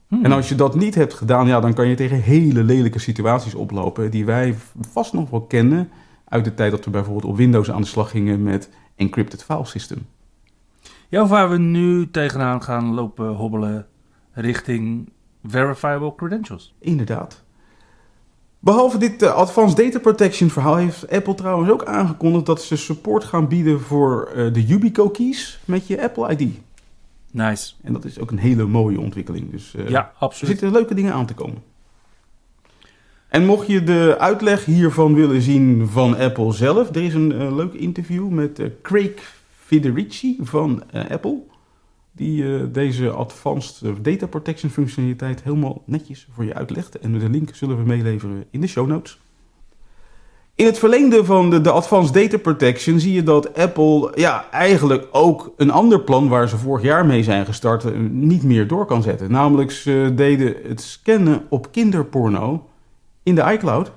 Hmm. 0.09 0.25
En 0.25 0.33
als 0.33 0.49
je 0.49 0.55
dat 0.55 0.75
niet 0.75 0.95
hebt 0.95 1.15
gedaan, 1.15 1.47
ja, 1.47 1.61
dan 1.61 1.75
kan 1.75 1.89
je 1.89 1.95
tegen 1.95 2.21
hele 2.21 2.63
lelijke 2.63 2.99
situaties 2.99 3.55
oplopen 3.55 4.11
die 4.11 4.25
wij 4.25 4.57
vast 4.91 5.13
nog 5.13 5.31
wel 5.31 5.41
kennen 5.41 5.89
uit 6.29 6.45
de 6.45 6.55
tijd 6.55 6.71
dat 6.71 6.85
we 6.85 6.91
bijvoorbeeld 6.91 7.25
op 7.25 7.37
Windows 7.37 7.71
aan 7.71 7.81
de 7.81 7.87
slag 7.87 8.11
gingen 8.11 8.43
met 8.43 8.71
encrypted 8.97 9.45
file 9.45 9.65
system. 9.65 10.07
Ja, 11.09 11.23
of 11.23 11.29
waar 11.29 11.51
we 11.51 11.59
nu 11.59 12.11
tegenaan 12.11 12.63
gaan 12.63 12.95
lopen 12.95 13.29
hobbelen 13.29 13.87
richting 14.33 15.09
verifiable 15.45 16.15
credentials. 16.15 16.75
Inderdaad. 16.79 17.45
Behalve 18.59 18.99
dit 18.99 19.23
uh, 19.23 19.35
Advanced 19.35 19.77
Data 19.77 19.99
Protection 19.99 20.51
verhaal 20.51 20.77
heeft 20.77 21.11
Apple 21.11 21.35
trouwens 21.35 21.71
ook 21.71 21.85
aangekondigd 21.85 22.47
dat 22.47 22.63
ze 22.63 22.77
support 22.77 23.25
gaan 23.25 23.49
bieden 23.49 23.81
voor 23.81 24.33
uh, 24.37 24.53
de 24.53 24.67
Yubico 24.67 25.09
keys 25.09 25.61
met 25.65 25.87
je 25.87 26.03
Apple 26.03 26.37
ID. 26.37 26.66
Nice. 27.37 27.73
En 27.83 27.93
dat 27.93 28.05
is 28.05 28.19
ook 28.19 28.31
een 28.31 28.39
hele 28.39 28.67
mooie 28.67 29.01
ontwikkeling. 29.01 29.51
Dus 29.51 29.75
uh, 29.77 29.89
ja, 29.89 30.13
absoluut. 30.19 30.53
er 30.53 30.59
zitten 30.59 30.79
leuke 30.79 30.95
dingen 30.95 31.13
aan 31.13 31.27
te 31.27 31.35
komen. 31.35 31.63
En 33.29 33.45
mocht 33.45 33.67
je 33.67 33.83
de 33.85 34.17
uitleg 34.19 34.65
hiervan 34.65 35.15
willen 35.15 35.43
zien 35.43 35.89
van 35.89 36.17
Apple 36.17 36.53
zelf, 36.53 36.89
er 36.89 37.03
is 37.03 37.15
een 37.15 37.55
leuk 37.55 37.73
interview 37.73 38.29
met 38.29 38.61
Craig 38.83 39.41
Federici 39.51 40.39
van 40.41 40.83
Apple 41.09 41.43
die 42.17 42.71
deze 42.71 43.11
advanced 43.11 43.83
eh, 43.83 43.95
data 44.03 44.27
protection 44.27 44.71
functionaliteit 44.71 45.43
helemaal 45.43 45.83
netjes 45.87 46.29
voor 46.31 46.45
je 46.45 46.55
uitlegt. 46.55 46.99
En 46.99 47.19
de 47.19 47.31
link 47.31 47.55
zullen 47.55 47.77
we 47.77 47.83
meeleveren 47.83 48.45
in 48.51 48.61
de 48.61 48.67
show 48.67 48.87
notes. 48.87 49.19
In 50.57 50.67
het 50.67 50.79
verlengde 50.79 51.25
van 51.25 51.51
de, 51.51 51.61
de 51.61 51.71
advanced 51.71 52.15
data 52.15 52.39
protection 52.39 53.01
zie 53.01 53.13
je 53.13 53.23
dat 53.23 53.55
Apple 53.55 54.13
ja, 54.15 54.51
eigenlijk 54.51 55.09
ook 55.11 55.53
een 55.57 55.71
ander 55.71 56.01
plan 56.01 56.29
waar 56.29 56.49
ze 56.49 56.57
vorig 56.57 56.83
jaar 56.83 57.07
mee 57.07 57.23
zijn 57.23 57.47
gestart 57.47 57.85
eh, 57.85 57.93
niet 58.11 58.43
meer 58.43 58.67
door 58.67 58.87
kan 58.87 59.03
zetten. 59.03 59.31
Namelijk 59.31 59.71
ze 59.71 60.13
deden 60.15 60.55
het 60.69 60.81
scannen 60.81 61.47
op 61.49 61.73
kinderporno 61.73 62.69
in 63.23 63.35
de 63.35 63.53
iCloud. 63.53 63.93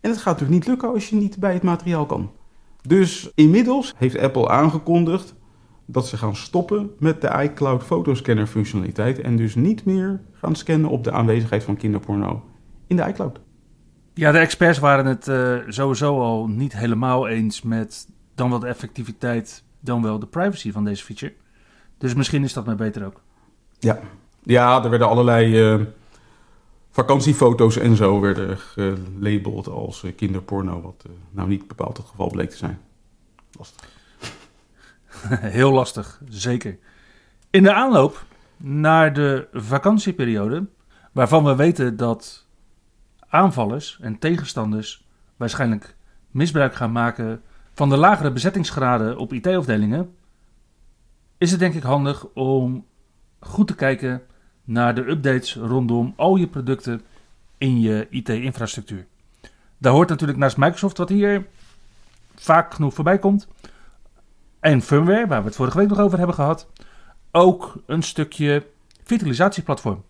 En 0.00 0.10
het 0.10 0.18
gaat 0.18 0.32
natuurlijk 0.32 0.58
niet 0.58 0.66
lukken 0.66 0.92
als 0.92 1.08
je 1.08 1.16
niet 1.16 1.38
bij 1.38 1.52
het 1.52 1.62
materiaal 1.62 2.06
kan. 2.06 2.30
Dus 2.82 3.30
inmiddels 3.34 3.94
heeft 3.96 4.18
Apple 4.18 4.48
aangekondigd 4.48 5.34
dat 5.86 6.06
ze 6.06 6.16
gaan 6.16 6.36
stoppen 6.36 6.90
met 6.98 7.20
de 7.20 7.42
iCloud 7.42 7.82
fotoscanner 7.82 8.46
functionaliteit 8.46 9.20
en 9.20 9.36
dus 9.36 9.54
niet 9.54 9.84
meer 9.84 10.20
gaan 10.32 10.54
scannen 10.54 10.90
op 10.90 11.04
de 11.04 11.12
aanwezigheid 11.12 11.64
van 11.64 11.76
kinderporno 11.76 12.42
in 12.86 12.96
de 12.96 13.06
iCloud. 13.08 13.40
Ja, 14.18 14.32
de 14.32 14.38
experts 14.38 14.78
waren 14.78 15.06
het 15.06 15.28
uh, 15.28 15.58
sowieso 15.68 16.20
al 16.20 16.46
niet 16.46 16.72
helemaal 16.72 17.28
eens 17.28 17.62
met 17.62 18.08
dan 18.34 18.50
wel 18.50 18.58
de 18.58 18.66
effectiviteit, 18.66 19.62
dan 19.80 20.02
wel 20.02 20.18
de 20.18 20.26
privacy 20.26 20.72
van 20.72 20.84
deze 20.84 21.04
feature. 21.04 21.34
Dus 21.98 22.14
misschien 22.14 22.44
is 22.44 22.52
dat 22.52 22.66
maar 22.66 22.76
beter 22.76 23.04
ook. 23.04 23.20
Ja, 23.78 23.98
ja 24.42 24.84
er 24.84 24.90
werden 24.90 25.08
allerlei 25.08 25.72
uh, 25.74 25.84
vakantiefoto's 26.90 27.76
en 27.76 27.96
zo 27.96 28.20
werden 28.20 28.58
gelabeld 28.58 29.68
als 29.68 30.02
uh, 30.02 30.16
kinderporno, 30.16 30.80
wat 30.80 31.04
nou 31.30 31.48
niet 31.48 31.68
bepaald 31.68 31.96
het 31.96 32.06
geval 32.06 32.30
bleek 32.30 32.50
te 32.50 32.56
zijn. 32.56 32.80
Lastig. 33.52 33.88
Heel 35.58 35.72
lastig, 35.72 36.20
zeker. 36.28 36.78
In 37.50 37.62
de 37.62 37.72
aanloop 37.72 38.24
naar 38.56 39.12
de 39.12 39.48
vakantieperiode, 39.52 40.66
waarvan 41.12 41.44
we 41.44 41.56
weten 41.56 41.96
dat 41.96 42.45
aanvallers 43.36 43.98
en 44.00 44.18
tegenstanders 44.18 45.06
waarschijnlijk 45.36 45.96
misbruik 46.30 46.74
gaan 46.74 46.92
maken 46.92 47.42
van 47.74 47.88
de 47.88 47.96
lagere 47.96 48.32
bezettingsgraden 48.32 49.18
op 49.18 49.32
IT-afdelingen, 49.32 50.14
is 51.38 51.50
het 51.50 51.60
denk 51.60 51.74
ik 51.74 51.82
handig 51.82 52.26
om 52.26 52.86
goed 53.40 53.66
te 53.66 53.74
kijken 53.74 54.22
naar 54.64 54.94
de 54.94 55.08
updates 55.08 55.54
rondom 55.54 56.12
al 56.16 56.36
je 56.36 56.46
producten 56.46 57.02
in 57.58 57.80
je 57.80 58.06
IT-infrastructuur. 58.10 59.06
Daar 59.78 59.92
hoort 59.92 60.08
natuurlijk 60.08 60.38
naast 60.38 60.56
Microsoft, 60.56 60.98
wat 60.98 61.08
hier 61.08 61.46
vaak 62.34 62.74
genoeg 62.74 62.94
voorbij 62.94 63.18
komt, 63.18 63.48
en 64.60 64.82
firmware, 64.82 65.26
waar 65.26 65.40
we 65.40 65.46
het 65.46 65.56
vorige 65.56 65.78
week 65.78 65.88
nog 65.88 65.98
over 65.98 66.18
hebben 66.18 66.36
gehad, 66.36 66.68
ook 67.30 67.82
een 67.86 68.02
stukje 68.02 68.66
virtualisatieplatform. 69.04 70.04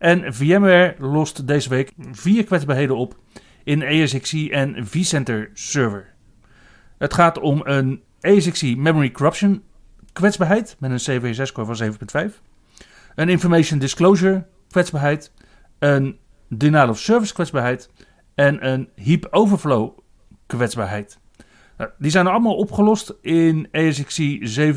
En 0.00 0.34
VMware 0.34 0.94
lost 0.98 1.46
deze 1.46 1.68
week 1.68 1.92
vier 2.10 2.44
kwetsbaarheden 2.44 2.96
op 2.96 3.18
in 3.64 3.82
ESXi 3.82 4.50
en 4.50 4.86
vCenter 4.86 5.50
Server. 5.52 6.14
Het 6.98 7.14
gaat 7.14 7.38
om 7.38 7.60
een 7.64 8.02
ESXi 8.20 8.76
Memory 8.76 9.10
Corruption 9.10 9.62
kwetsbaarheid 10.12 10.76
met 10.78 10.90
een 10.90 10.96
CVSS-score 10.96 11.74
van 11.74 11.92
7.5, 12.28 12.34
een 13.14 13.28
Information 13.28 13.78
Disclosure 13.78 14.46
kwetsbaarheid, 14.68 15.32
een 15.78 16.18
Denial 16.48 16.88
of 16.88 16.98
Service 16.98 17.34
kwetsbaarheid 17.34 17.90
en 18.34 18.66
een 18.66 18.88
Heap 18.94 19.26
Overflow 19.30 19.98
kwetsbaarheid. 20.46 21.18
Nou, 21.76 21.90
die 21.98 22.10
zijn 22.10 22.26
allemaal 22.26 22.56
opgelost 22.56 23.14
in 23.20 23.68
ESXi 23.70 24.40
7.0 24.60 24.74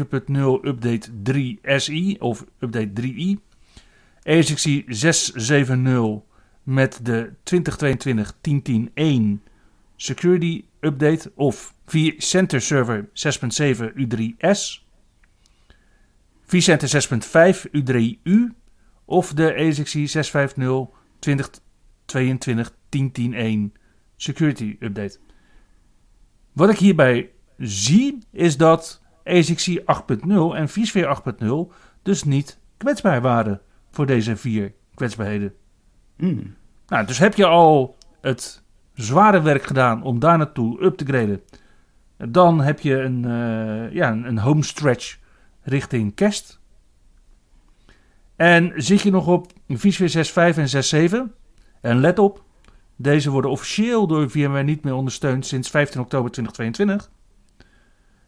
Update 0.61 1.21
3 1.23 1.59
SI 1.63 2.15
of 2.19 2.45
Update 2.59 3.01
3i. 3.01 3.52
ESXi 4.23 4.85
6.7.0 4.85 6.31
met 6.63 6.99
de 7.05 7.33
2022-10.10.1 9.43 9.51
Security 9.95 10.65
Update 10.79 11.31
of 11.35 11.73
vCenter 11.85 12.61
Server 12.61 13.09
6.7 13.13 13.13
U3S. 13.95 14.81
vCenter 16.45 17.03
6.5 17.53 17.65
U3U 17.71 18.53
of 19.05 19.33
de 19.33 19.53
ESXi 19.53 20.07
6.5.0 20.07 20.13
2022-10.10.1 21.19 21.29
Security 24.15 24.75
Update. 24.79 25.19
Wat 26.53 26.69
ik 26.69 26.77
hierbij 26.77 27.29
zie 27.57 28.17
is 28.31 28.57
dat 28.57 29.01
ASIC 29.23 29.79
8.0 29.79 29.85
en 30.55 30.69
vSphere 30.69 31.21
8.0 31.71 31.75
dus 32.01 32.23
niet 32.23 32.59
kwetsbaar 32.77 33.21
waren 33.21 33.61
voor 33.93 34.05
deze 34.05 34.35
vier 34.35 34.73
kwetsbaarheden. 34.93 35.53
Mm. 36.17 36.55
Nou, 36.87 37.05
dus 37.05 37.17
heb 37.17 37.35
je 37.35 37.45
al 37.45 37.97
het 38.21 38.63
zware 38.93 39.41
werk 39.41 39.63
gedaan 39.63 40.03
om 40.03 40.19
daar 40.19 40.37
naartoe 40.37 40.83
up 40.83 40.97
te 40.97 41.05
graden. 41.05 41.41
Dan 42.17 42.61
heb 42.61 42.79
je 42.79 42.95
een, 42.95 43.23
uh, 43.25 43.93
ja, 43.93 44.11
een 44.11 44.37
home 44.37 44.63
stretch 44.63 45.17
richting 45.61 46.15
kerst. 46.15 46.59
En 48.35 48.71
zit 48.75 49.01
je 49.01 49.11
nog 49.11 49.27
op 49.27 49.51
vSphere 49.67 50.51
6.5 50.53 50.57
en 50.57 51.29
6.7? 51.29 51.35
En 51.81 51.99
let 51.99 52.19
op, 52.19 52.43
deze 52.95 53.29
worden 53.29 53.51
officieel 53.51 54.07
door 54.07 54.29
VMware 54.29 54.63
niet 54.63 54.83
meer 54.83 54.93
ondersteund 54.93 55.45
sinds 55.45 55.69
15 55.69 56.01
oktober 56.01 56.31
2022. 56.31 57.11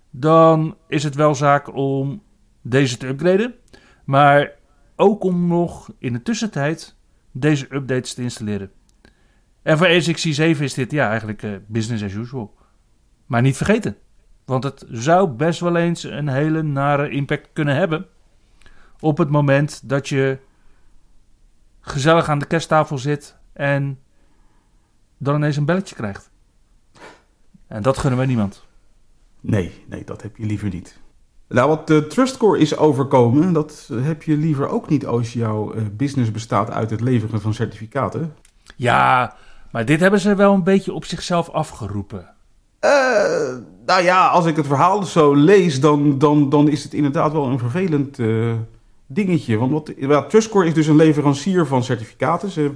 Dan 0.10 0.78
is 0.88 1.04
het 1.04 1.16
wel 1.16 1.36
zaak 1.36 1.76
om 1.76 2.22
deze 2.62 2.98
te 2.98 3.08
upgraden. 3.08 3.56
Maar 4.06 4.52
ook 4.96 5.24
om 5.24 5.48
nog 5.48 5.92
in 5.98 6.14
de 6.14 6.22
tussentijd 6.22 6.96
deze 7.32 7.76
updates 7.76 8.14
te 8.14 8.22
installeren. 8.22 8.72
En 9.62 9.78
voor 9.78 9.88
ESXi 9.88 10.34
7 10.34 10.64
is 10.64 10.74
dit 10.74 10.92
ja, 10.92 11.10
eigenlijk 11.10 11.44
uh, 11.44 11.56
business 11.68 12.04
as 12.04 12.14
usual. 12.14 12.56
Maar 13.26 13.42
niet 13.42 13.58
vergeten, 13.58 13.98
want 14.46 14.64
het 14.64 14.86
zou 14.90 15.30
best 15.30 15.60
wel 15.60 15.76
eens 15.76 16.04
een 16.04 16.28
hele 16.28 16.62
nare 16.62 17.10
impact 17.10 17.50
kunnen 17.54 17.76
hebben 17.76 18.08
op 19.00 19.18
het 19.18 19.30
moment 19.30 19.90
dat 19.90 20.10
je 20.10 20.38
gezellig 21.82 22.30
aan 22.30 22.40
de 22.40 22.46
kersttafel 22.46 22.98
zit 22.98 23.38
en 23.54 24.00
dan 25.18 25.36
ineens 25.36 25.58
een 25.58 25.66
belletje 25.66 25.96
krijgt. 25.96 26.32
En 27.68 27.82
dat 27.82 27.98
gunnen 27.98 28.18
wij 28.18 28.28
niemand. 28.28 28.68
Nee, 29.42 29.86
nee, 29.88 30.04
dat 30.04 30.22
heb 30.22 30.38
je 30.38 30.46
liever 30.46 30.70
niet. 30.70 31.00
Nou, 31.48 31.70
wat 31.70 31.88
de 31.88 32.08
Trustcore 32.08 32.60
is 32.60 32.78
overkomen, 32.78 33.54
dat 33.54 33.90
heb 33.94 34.24
je 34.24 34.38
liever 34.38 34.68
ook 34.68 34.90
niet 34.90 35.06
als 35.06 35.34
jouw 35.34 35.74
eh, 35.74 35.82
business 35.92 36.32
bestaat 36.32 36.72
uit 36.72 36.90
het 36.90 37.02
leveren 37.02 37.42
van 37.42 37.54
certificaten. 37.54 38.34
Ja, 38.76 39.36
maar 39.72 39.86
dit 39.86 40.00
hebben 40.00 40.20
ze 40.20 40.36
wel 40.36 40.54
een 40.54 40.64
beetje 40.64 40.94
op 40.94 41.06
zichzelf 41.06 41.50
afgeroepen. 41.50 42.34
Uh, 42.82 42.92
nou 43.86 44.04
ja, 44.04 44.28
als 44.28 44.46
ik 44.46 44.56
het 44.56 44.68
verhaal 44.68 45.04
zo 45.04 45.34
lees, 45.34 45.80
dan, 45.80 46.18
dan, 46.18 46.50
dan 46.50 46.70
is 46.70 46.84
het 46.84 46.94
inderdaad 46.94 47.32
wel 47.32 47.46
een 47.46 47.60
vervelend 47.60 48.18
uh, 48.18 48.54
dingetje. 49.06 49.58
Want 49.58 49.94
wat, 50.00 50.30
Trustcore 50.30 50.66
is 50.66 50.74
dus 50.74 50.88
een 50.88 50.96
leverancier 50.96 51.66
van 51.66 51.84
certificaten. 51.84 52.50
Ze, 52.50 52.72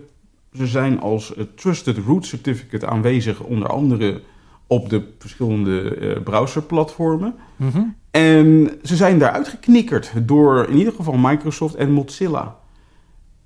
ze 0.53 0.67
zijn 0.67 0.99
als 0.99 1.33
Trusted 1.55 1.97
Root 1.97 2.25
Certificate 2.25 2.87
aanwezig, 2.87 3.39
onder 3.39 3.69
andere 3.69 4.21
op 4.67 4.89
de 4.89 5.03
verschillende 5.19 5.97
uh, 5.97 6.23
browserplatformen. 6.23 7.35
Mm 7.55 7.97
En 8.19 8.69
ze 8.83 8.95
zijn 8.95 9.19
daaruit 9.19 9.47
geknikkerd 9.47 10.11
door 10.15 10.65
in 10.69 10.77
ieder 10.77 10.93
geval 10.93 11.17
Microsoft 11.17 11.75
en 11.75 11.91
Mozilla. 11.91 12.57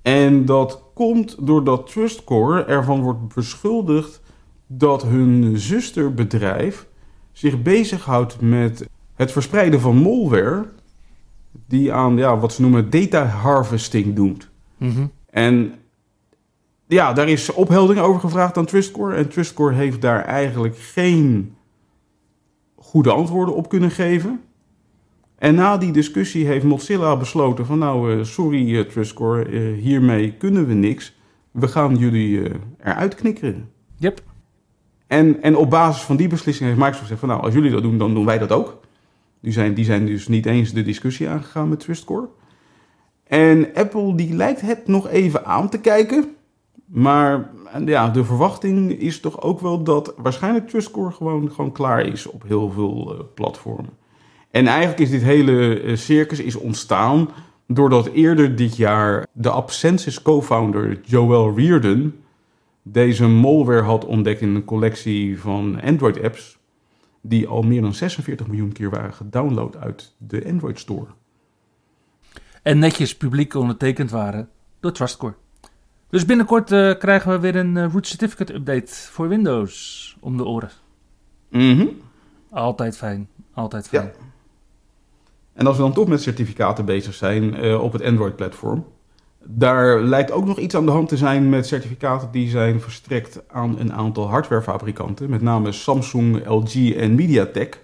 En 0.02 0.44
dat 0.44 0.82
komt 0.94 1.46
doordat 1.46 1.86
Trustcore 1.86 2.64
ervan 2.64 3.00
wordt 3.00 3.34
beschuldigd 3.34 4.20
dat 4.66 5.02
hun 5.02 5.58
zusterbedrijf 5.58 6.86
zich 7.32 7.62
bezighoudt 7.62 8.40
met 8.40 8.88
het 9.14 9.32
verspreiden 9.32 9.80
van 9.80 9.96
malware 9.96 10.64
die 11.66 11.92
aan 11.92 12.16
ja, 12.16 12.38
wat 12.38 12.52
ze 12.52 12.60
noemen 12.60 12.90
data 12.90 13.24
harvesting 13.24 14.14
doet. 14.14 14.50
Mhm. 14.76 15.06
En 15.30 15.74
ja, 16.86 17.12
daar 17.12 17.28
is 17.28 17.52
opheldering 17.52 18.04
over 18.04 18.20
gevraagd 18.20 18.56
aan 18.56 18.64
Trustcore. 18.64 19.16
En 19.16 19.28
Trustcore 19.28 19.74
heeft 19.74 20.00
daar 20.00 20.24
eigenlijk 20.24 20.76
geen 20.78 21.54
goede 22.74 23.10
antwoorden 23.10 23.54
op 23.54 23.68
kunnen 23.68 23.90
geven. 23.90 24.40
En 25.38 25.54
na 25.54 25.76
die 25.76 25.92
discussie 25.92 26.46
heeft 26.46 26.64
Mozilla 26.64 27.16
besloten 27.16 27.66
van 27.66 27.78
nou, 27.78 28.14
uh, 28.14 28.24
sorry 28.24 28.70
uh, 28.70 28.80
Trustcore, 28.80 29.48
uh, 29.48 29.82
hiermee 29.82 30.32
kunnen 30.32 30.66
we 30.66 30.74
niks. 30.74 31.16
We 31.50 31.68
gaan 31.68 31.96
jullie 31.96 32.42
eruit 32.78 33.14
knikkeren. 33.14 33.70
Yep. 33.96 34.22
En, 35.06 35.42
en 35.42 35.56
op 35.56 35.70
basis 35.70 36.02
van 36.02 36.16
die 36.16 36.28
beslissing 36.28 36.68
heeft 36.68 36.80
Microsoft 36.80 37.02
gezegd 37.02 37.20
van 37.20 37.28
nou, 37.28 37.42
als 37.42 37.54
jullie 37.54 37.70
dat 37.70 37.82
doen, 37.82 37.98
dan 37.98 38.14
doen 38.14 38.24
wij 38.24 38.38
dat 38.38 38.52
ook. 38.52 38.80
Die 39.40 39.52
zijn, 39.52 39.74
die 39.74 39.84
zijn 39.84 40.06
dus 40.06 40.28
niet 40.28 40.46
eens 40.46 40.72
de 40.72 40.82
discussie 40.82 41.28
aangegaan 41.28 41.68
met 41.68 41.80
Trustcore. 41.80 42.28
En 43.24 43.74
Apple 43.74 44.14
die 44.14 44.34
lijkt 44.34 44.60
het 44.60 44.86
nog 44.86 45.08
even 45.08 45.44
aan 45.44 45.68
te 45.68 45.80
kijken. 45.80 46.34
Maar 46.84 47.50
ja, 47.84 48.08
de 48.08 48.24
verwachting 48.24 48.90
is 48.90 49.20
toch 49.20 49.42
ook 49.42 49.60
wel 49.60 49.82
dat 49.82 50.14
waarschijnlijk 50.16 50.68
Trustcore 50.68 51.10
gewoon, 51.10 51.52
gewoon 51.52 51.72
klaar 51.72 52.06
is 52.06 52.26
op 52.26 52.42
heel 52.46 52.70
veel 52.70 53.14
uh, 53.14 53.20
platformen. 53.34 53.92
En 54.54 54.66
eigenlijk 54.66 55.00
is 55.00 55.10
dit 55.10 55.22
hele 55.22 55.82
uh, 55.82 55.96
circus 55.96 56.40
is 56.40 56.56
ontstaan 56.56 57.28
doordat 57.66 58.06
eerder 58.06 58.56
dit 58.56 58.76
jaar 58.76 59.26
de 59.32 59.50
Absensis 59.50 60.22
co-founder 60.22 61.00
Joel 61.04 61.56
Reardon 61.56 62.14
deze 62.82 63.26
malware 63.26 63.82
had 63.82 64.04
ontdekt 64.04 64.40
in 64.40 64.54
een 64.54 64.64
collectie 64.64 65.40
van 65.40 65.80
Android-apps 65.80 66.58
die 67.20 67.46
al 67.46 67.62
meer 67.62 67.80
dan 67.80 67.94
46 67.94 68.46
miljoen 68.46 68.72
keer 68.72 68.90
waren 68.90 69.14
gedownload 69.14 69.76
uit 69.76 70.14
de 70.18 70.44
Android 70.46 70.78
Store. 70.78 71.10
En 72.62 72.78
netjes 72.78 73.16
publiek 73.16 73.54
ondertekend 73.54 74.10
waren 74.10 74.48
door 74.80 74.92
Trustcore. 74.92 75.34
Dus 76.08 76.24
binnenkort 76.24 76.72
uh, 76.72 76.94
krijgen 76.98 77.32
we 77.32 77.38
weer 77.38 77.56
een 77.56 77.76
uh, 77.76 77.92
root 77.92 78.06
certificate 78.06 78.54
update 78.54 78.92
voor 78.92 79.28
Windows 79.28 80.16
om 80.20 80.36
de 80.36 80.44
oren. 80.44 80.70
Mm 81.50 81.76
-hmm. 81.78 81.88
Altijd 82.50 82.96
fijn, 82.96 83.28
altijd 83.52 83.88
fijn. 83.88 84.04
Ja. 84.04 84.32
En 85.54 85.66
als 85.66 85.76
we 85.76 85.82
dan 85.82 85.92
toch 85.92 86.08
met 86.08 86.22
certificaten 86.22 86.84
bezig 86.84 87.14
zijn 87.14 87.64
uh, 87.64 87.82
op 87.82 87.92
het 87.92 88.02
Android-platform, 88.02 88.84
daar 89.44 90.00
lijkt 90.00 90.32
ook 90.32 90.44
nog 90.46 90.58
iets 90.58 90.74
aan 90.74 90.86
de 90.86 90.92
hand 90.92 91.08
te 91.08 91.16
zijn 91.16 91.48
met 91.48 91.66
certificaten 91.66 92.28
die 92.30 92.48
zijn 92.48 92.80
verstrekt 92.80 93.42
aan 93.48 93.78
een 93.78 93.92
aantal 93.92 94.28
hardwarefabrikanten, 94.28 95.30
met 95.30 95.42
name 95.42 95.72
Samsung, 95.72 96.46
LG 96.46 96.94
en 96.94 97.14
MediaTek. 97.14 97.82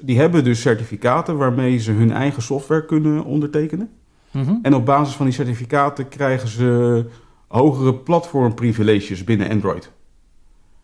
Die 0.00 0.18
hebben 0.18 0.44
dus 0.44 0.60
certificaten 0.60 1.36
waarmee 1.36 1.78
ze 1.78 1.92
hun 1.92 2.12
eigen 2.12 2.42
software 2.42 2.84
kunnen 2.84 3.24
ondertekenen. 3.24 3.90
Mm 4.30 4.44
-hmm. 4.44 4.58
En 4.62 4.74
op 4.74 4.86
basis 4.86 5.14
van 5.14 5.26
die 5.26 5.34
certificaten 5.34 6.08
krijgen 6.08 6.48
ze 6.48 7.04
hogere 7.48 7.94
platformprivileges 7.94 9.24
binnen 9.24 9.50
Android. 9.50 9.90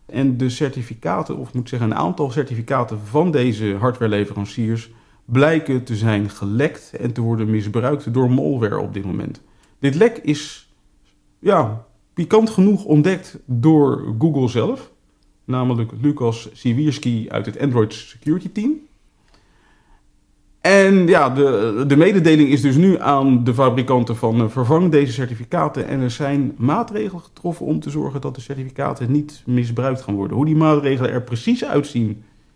En 0.05 0.37
de 0.37 0.49
certificaten, 0.49 1.37
of 1.37 1.53
moet 1.53 1.63
ik 1.63 1.69
zeggen 1.69 1.91
een 1.91 1.97
aantal 1.97 2.31
certificaten 2.31 2.99
van 3.03 3.31
deze 3.31 3.75
hardwareleveranciers 3.79 4.91
blijken 5.31 5.83
te 5.83 5.95
zijn 5.95 6.29
gelekt 6.29 6.93
en 6.99 7.13
te 7.13 7.21
worden 7.21 7.49
misbruikt 7.49 8.13
door 8.13 8.31
malware 8.31 8.79
op 8.79 8.93
dit 8.93 9.05
moment. 9.05 9.41
Dit 9.79 9.95
lek 9.95 10.17
is 10.17 10.73
ja, 11.39 11.85
pikant 12.13 12.49
genoeg 12.49 12.83
ontdekt 12.83 13.39
door 13.45 14.15
Google 14.19 14.47
zelf, 14.47 14.91
namelijk 15.45 15.91
Lucas 16.01 16.49
Siewierski 16.53 17.29
uit 17.29 17.45
het 17.45 17.59
Android 17.59 17.93
Security 17.93 18.49
Team. 18.51 18.73
En 20.61 21.07
ja, 21.07 21.29
de, 21.29 21.83
de 21.87 21.97
mededeling 21.97 22.49
is 22.49 22.61
dus 22.61 22.75
nu 22.75 22.99
aan 22.99 23.43
de 23.43 23.53
fabrikanten 23.53 24.15
van 24.15 24.41
uh, 24.41 24.49
vervang 24.49 24.91
deze 24.91 25.11
certificaten. 25.11 25.87
En 25.87 25.99
er 25.99 26.11
zijn 26.11 26.53
maatregelen 26.57 27.21
getroffen 27.21 27.65
om 27.65 27.79
te 27.79 27.89
zorgen 27.89 28.21
dat 28.21 28.35
de 28.35 28.41
certificaten 28.41 29.11
niet 29.11 29.43
misbruikt 29.45 30.01
gaan 30.01 30.15
worden. 30.15 30.37
Hoe 30.37 30.45
die 30.45 30.55
maatregelen 30.55 31.11
er 31.11 31.23
precies 31.23 31.65
uitzien, 31.65 32.09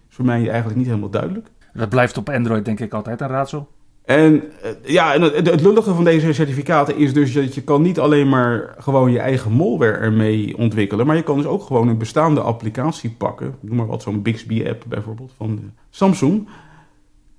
is 0.10 0.15
voor 0.15 0.25
mij 0.25 0.47
eigenlijk 0.49 0.75
niet 0.75 0.88
helemaal 0.88 1.10
duidelijk. 1.10 1.51
Dat 1.73 1.89
blijft 1.89 2.17
op 2.17 2.29
Android 2.29 2.65
denk 2.65 2.79
ik 2.79 2.93
altijd 2.93 3.21
een 3.21 3.27
raadsel. 3.27 3.67
En 4.05 4.34
uh, 4.34 4.71
ja, 4.84 5.13
en 5.13 5.21
het, 5.21 5.49
het 5.49 5.62
lullige 5.62 5.93
van 5.93 6.03
deze 6.03 6.34
certificaten 6.34 6.97
is 6.97 7.13
dus 7.13 7.34
dat 7.34 7.55
je 7.55 7.62
kan 7.62 7.81
niet 7.81 7.99
alleen 7.99 8.29
maar 8.29 8.75
gewoon 8.77 9.12
je 9.12 9.19
eigen 9.19 9.51
malware 9.51 9.97
ermee 9.97 10.57
ontwikkelen, 10.57 11.05
maar 11.05 11.15
je 11.15 11.23
kan 11.23 11.38
dus 11.38 11.45
ook 11.45 11.63
gewoon 11.63 11.88
een 11.88 11.97
bestaande 11.97 12.41
applicatie 12.41 13.10
pakken. 13.10 13.55
Noem 13.60 13.75
maar 13.75 13.88
wat, 13.88 14.01
zo'n 14.01 14.21
Bixby-app 14.21 14.84
bijvoorbeeld 14.88 15.34
van 15.38 15.71
Samsung. 15.89 16.47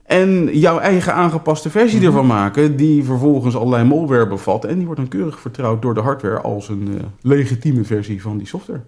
En 0.02 0.58
jouw 0.58 0.78
eigen 0.78 1.14
aangepaste 1.14 1.70
versie 1.70 1.98
mm 1.98 2.04
-hmm. 2.04 2.14
ervan 2.14 2.26
maken, 2.26 2.76
die 2.76 3.04
vervolgens 3.04 3.56
allerlei 3.56 3.84
malware 3.84 4.26
bevat. 4.26 4.64
En 4.64 4.76
die 4.76 4.84
wordt 4.84 5.00
dan 5.00 5.08
keurig 5.08 5.40
vertrouwd 5.40 5.82
door 5.82 5.94
de 5.94 6.00
hardware 6.00 6.40
als 6.40 6.68
een 6.68 6.88
uh, 6.88 7.00
legitieme 7.20 7.84
versie 7.84 8.22
van 8.22 8.38
die 8.38 8.46
software. 8.46 8.82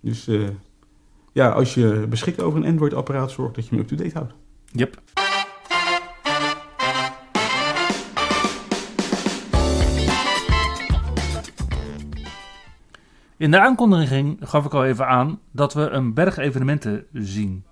Dus 0.00 0.28
uh, 0.28 0.48
ja, 1.34 1.48
als 1.48 1.74
je 1.74 2.06
beschikt 2.08 2.42
over 2.42 2.58
een 2.58 2.66
Android-apparaat, 2.66 3.30
zorg 3.30 3.52
dat 3.52 3.64
je 3.64 3.70
hem 3.70 3.80
up-to-date 3.80 4.14
houdt. 4.14 4.34
Yep. 4.72 5.02
In 13.36 13.50
de 13.50 13.60
aankondiging 13.60 14.38
gaf 14.40 14.64
ik 14.64 14.74
al 14.74 14.84
even 14.84 15.06
aan 15.06 15.40
dat 15.50 15.74
we 15.74 15.88
een 15.88 16.14
berg 16.14 16.36
evenementen 16.36 17.06
zien. 17.12 17.64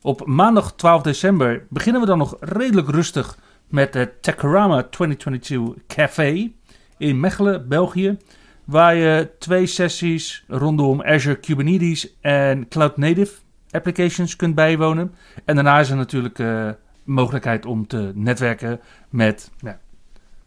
Op 0.00 0.26
maandag 0.26 0.72
12 0.72 1.02
december 1.02 1.66
beginnen 1.68 2.00
we 2.00 2.06
dan 2.06 2.18
nog 2.18 2.36
redelijk 2.40 2.88
rustig 2.88 3.38
met 3.68 3.94
het 3.94 4.22
Techorama 4.22 4.82
2022 4.82 5.84
Café 5.86 6.52
in 6.98 7.20
Mechelen, 7.20 7.68
België. 7.68 8.18
Waar 8.64 8.94
je 8.94 9.30
twee 9.38 9.66
sessies 9.66 10.44
rondom 10.48 11.02
Azure 11.02 11.36
Kubernetes 11.36 12.16
en 12.20 12.68
Cloud 12.68 12.96
Native 12.96 13.34
applications 13.70 14.36
kunt 14.36 14.54
bijwonen. 14.54 15.14
En 15.44 15.54
daarna 15.54 15.80
is 15.80 15.90
er 15.90 15.96
natuurlijk 15.96 16.38
uh, 16.38 16.70
mogelijkheid 17.04 17.66
om 17.66 17.86
te 17.86 18.12
netwerken 18.14 18.80
met, 19.10 19.50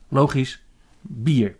logisch, 0.09 0.65
bier. 1.01 1.55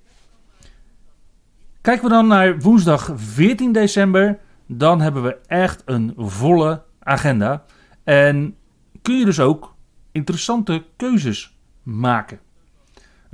Kijken 1.82 2.04
we 2.04 2.10
dan 2.10 2.28
naar 2.28 2.60
woensdag 2.60 3.12
14 3.16 3.72
december, 3.72 4.40
dan 4.66 5.02
hebben 5.02 5.24
we 5.24 5.38
echt 5.48 5.82
een 5.86 6.14
volle 6.18 6.84
agenda. 7.00 7.64
En 8.04 8.56
kun 9.02 9.18
je 9.18 9.26
dus 9.26 9.40
ook 9.40 9.76
interessante 10.12 10.86
keuzes 10.96 11.58
maken. 11.84 12.40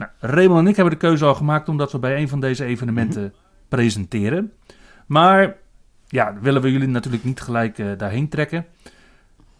Nou, 0.01 0.13
Raymond 0.19 0.59
en 0.59 0.67
ik 0.67 0.75
hebben 0.75 0.93
de 0.93 0.99
keuze 0.99 1.25
al 1.25 1.35
gemaakt 1.35 1.69
omdat 1.69 1.91
we 1.91 1.99
bij 1.99 2.17
een 2.17 2.29
van 2.29 2.39
deze 2.39 2.65
evenementen 2.65 3.21
mm-hmm. 3.21 3.37
presenteren. 3.67 4.51
Maar 5.05 5.55
ja, 6.07 6.37
willen 6.41 6.61
we 6.61 6.71
jullie 6.71 6.87
natuurlijk 6.87 7.23
niet 7.23 7.41
gelijk 7.41 7.77
uh, 7.77 7.91
daarheen 7.97 8.29
trekken. 8.29 8.65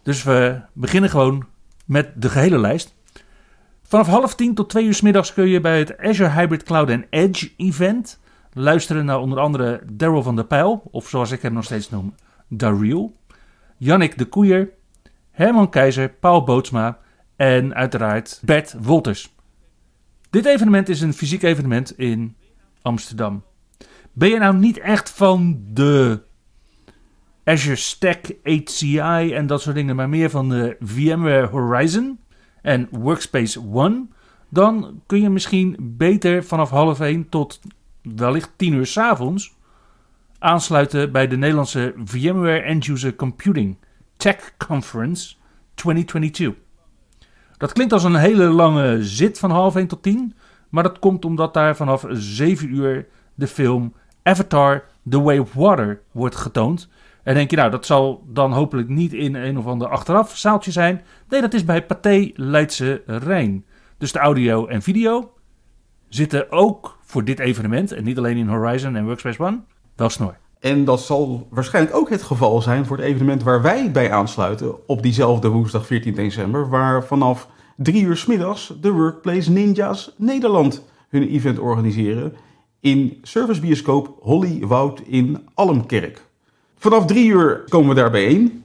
Dus 0.02 0.22
we 0.22 0.60
beginnen 0.72 1.10
gewoon 1.10 1.46
met 1.84 2.22
de 2.22 2.28
gehele 2.28 2.58
lijst. 2.58 2.94
Vanaf 3.82 4.06
half 4.06 4.34
tien 4.34 4.54
tot 4.54 4.70
twee 4.70 4.84
uur 4.84 4.94
s 4.94 5.00
middags 5.00 5.32
kun 5.32 5.48
je 5.48 5.60
bij 5.60 5.78
het 5.78 5.98
Azure 5.98 6.30
Hybrid 6.30 6.62
Cloud 6.62 6.90
and 6.90 7.04
Edge 7.10 7.50
event 7.56 8.20
luisteren 8.52 9.04
naar 9.04 9.18
onder 9.18 9.38
andere 9.38 9.82
Daryl 9.92 10.22
van 10.22 10.36
der 10.36 10.46
Pijl, 10.46 10.82
of 10.90 11.08
zoals 11.08 11.30
ik 11.30 11.42
hem 11.42 11.52
nog 11.52 11.64
steeds 11.64 11.90
noem, 11.90 12.14
Daryl, 12.48 13.16
Jannik 13.76 14.18
de 14.18 14.24
Koeier, 14.24 14.68
Herman 15.30 15.70
Keizer, 15.70 16.08
Paul 16.08 16.44
Bootsma 16.44 16.98
en 17.36 17.74
uiteraard 17.74 18.40
Bert 18.44 18.74
Wolters. 18.80 19.34
Dit 20.32 20.46
evenement 20.46 20.88
is 20.88 21.00
een 21.00 21.14
fysiek 21.14 21.42
evenement 21.42 21.98
in 21.98 22.36
Amsterdam. 22.82 23.44
Ben 24.12 24.28
je 24.28 24.38
nou 24.38 24.56
niet 24.56 24.78
echt 24.78 25.10
van 25.10 25.62
de 25.68 26.22
Azure 27.44 27.76
Stack 27.76 28.26
HCI 28.42 29.32
en 29.32 29.46
dat 29.46 29.62
soort 29.62 29.74
dingen, 29.74 29.96
maar 29.96 30.08
meer 30.08 30.30
van 30.30 30.48
de 30.48 30.76
VMware 30.80 31.46
Horizon 31.46 32.18
en 32.62 32.88
Workspace 32.90 33.60
ONE, 33.60 34.06
dan 34.48 35.02
kun 35.06 35.20
je 35.20 35.30
misschien 35.30 35.76
beter 35.80 36.44
vanaf 36.44 36.70
half 36.70 37.00
1 37.00 37.28
tot 37.28 37.60
wellicht 38.02 38.50
10 38.56 38.72
uur 38.72 38.86
s 38.86 38.96
avonds 38.96 39.56
aansluiten 40.38 41.12
bij 41.12 41.28
de 41.28 41.36
Nederlandse 41.36 41.94
VMware 42.04 42.60
End 42.60 42.86
User 42.86 43.16
Computing 43.16 43.76
Tech 44.16 44.56
Conference 44.56 45.34
2022. 45.74 46.61
Dat 47.62 47.72
klinkt 47.72 47.92
als 47.92 48.04
een 48.04 48.14
hele 48.14 48.44
lange 48.44 49.04
zit 49.04 49.38
van 49.38 49.50
half 49.50 49.76
1 49.76 49.86
tot 49.86 50.02
10, 50.02 50.34
maar 50.68 50.82
dat 50.82 50.98
komt 50.98 51.24
omdat 51.24 51.54
daar 51.54 51.76
vanaf 51.76 52.04
7 52.08 52.74
uur 52.74 53.06
de 53.34 53.46
film 53.46 53.94
Avatar 54.22 54.84
The 55.08 55.20
Way 55.20 55.38
of 55.38 55.52
Water 55.52 56.00
wordt 56.12 56.36
getoond. 56.36 56.88
En 57.22 57.34
denk 57.34 57.50
je, 57.50 57.56
nou, 57.56 57.70
dat 57.70 57.86
zal 57.86 58.24
dan 58.28 58.52
hopelijk 58.52 58.88
niet 58.88 59.12
in 59.12 59.34
een 59.34 59.58
of 59.58 59.66
ander 59.66 59.88
achteraf 59.88 60.36
zaaltje 60.36 60.70
zijn. 60.70 61.02
Nee, 61.28 61.40
dat 61.40 61.54
is 61.54 61.64
bij 61.64 61.86
Pathé 61.86 62.30
Leidse 62.34 63.02
Rijn. 63.06 63.64
Dus 63.98 64.12
de 64.12 64.18
audio 64.18 64.66
en 64.66 64.82
video 64.82 65.32
zitten 66.08 66.52
ook 66.52 66.98
voor 67.02 67.24
dit 67.24 67.38
evenement, 67.38 67.92
en 67.92 68.04
niet 68.04 68.18
alleen 68.18 68.36
in 68.36 68.48
Horizon 68.48 68.96
en 68.96 69.04
Workspace 69.04 69.42
ONE, 69.42 69.60
wel 69.96 70.08
snor. 70.08 70.36
En 70.60 70.84
dat 70.84 71.00
zal 71.00 71.46
waarschijnlijk 71.50 71.96
ook 71.96 72.10
het 72.10 72.22
geval 72.22 72.62
zijn 72.62 72.86
voor 72.86 72.96
het 72.96 73.06
evenement 73.06 73.42
waar 73.42 73.62
wij 73.62 73.90
bij 73.90 74.12
aansluiten 74.12 74.88
op 74.88 75.02
diezelfde 75.02 75.48
woensdag 75.48 75.86
14 75.86 76.14
december, 76.14 76.68
waar 76.68 77.04
vanaf 77.04 77.48
drie 77.76 78.04
uur 78.04 78.24
middags 78.26 78.74
de 78.80 78.90
Workplace 78.90 79.50
Ninjas 79.50 80.14
Nederland 80.16 80.84
hun 81.08 81.28
event 81.28 81.58
organiseren 81.58 82.32
in 82.80 83.18
servicebioscoop 83.22 84.16
Holly 84.20 84.66
Woud 84.66 85.00
in 85.06 85.48
Almkerk. 85.54 86.22
Vanaf 86.76 87.06
drie 87.06 87.26
uur 87.26 87.64
komen 87.68 87.88
we 87.88 87.94
daar 87.94 88.10
bijeen 88.10 88.64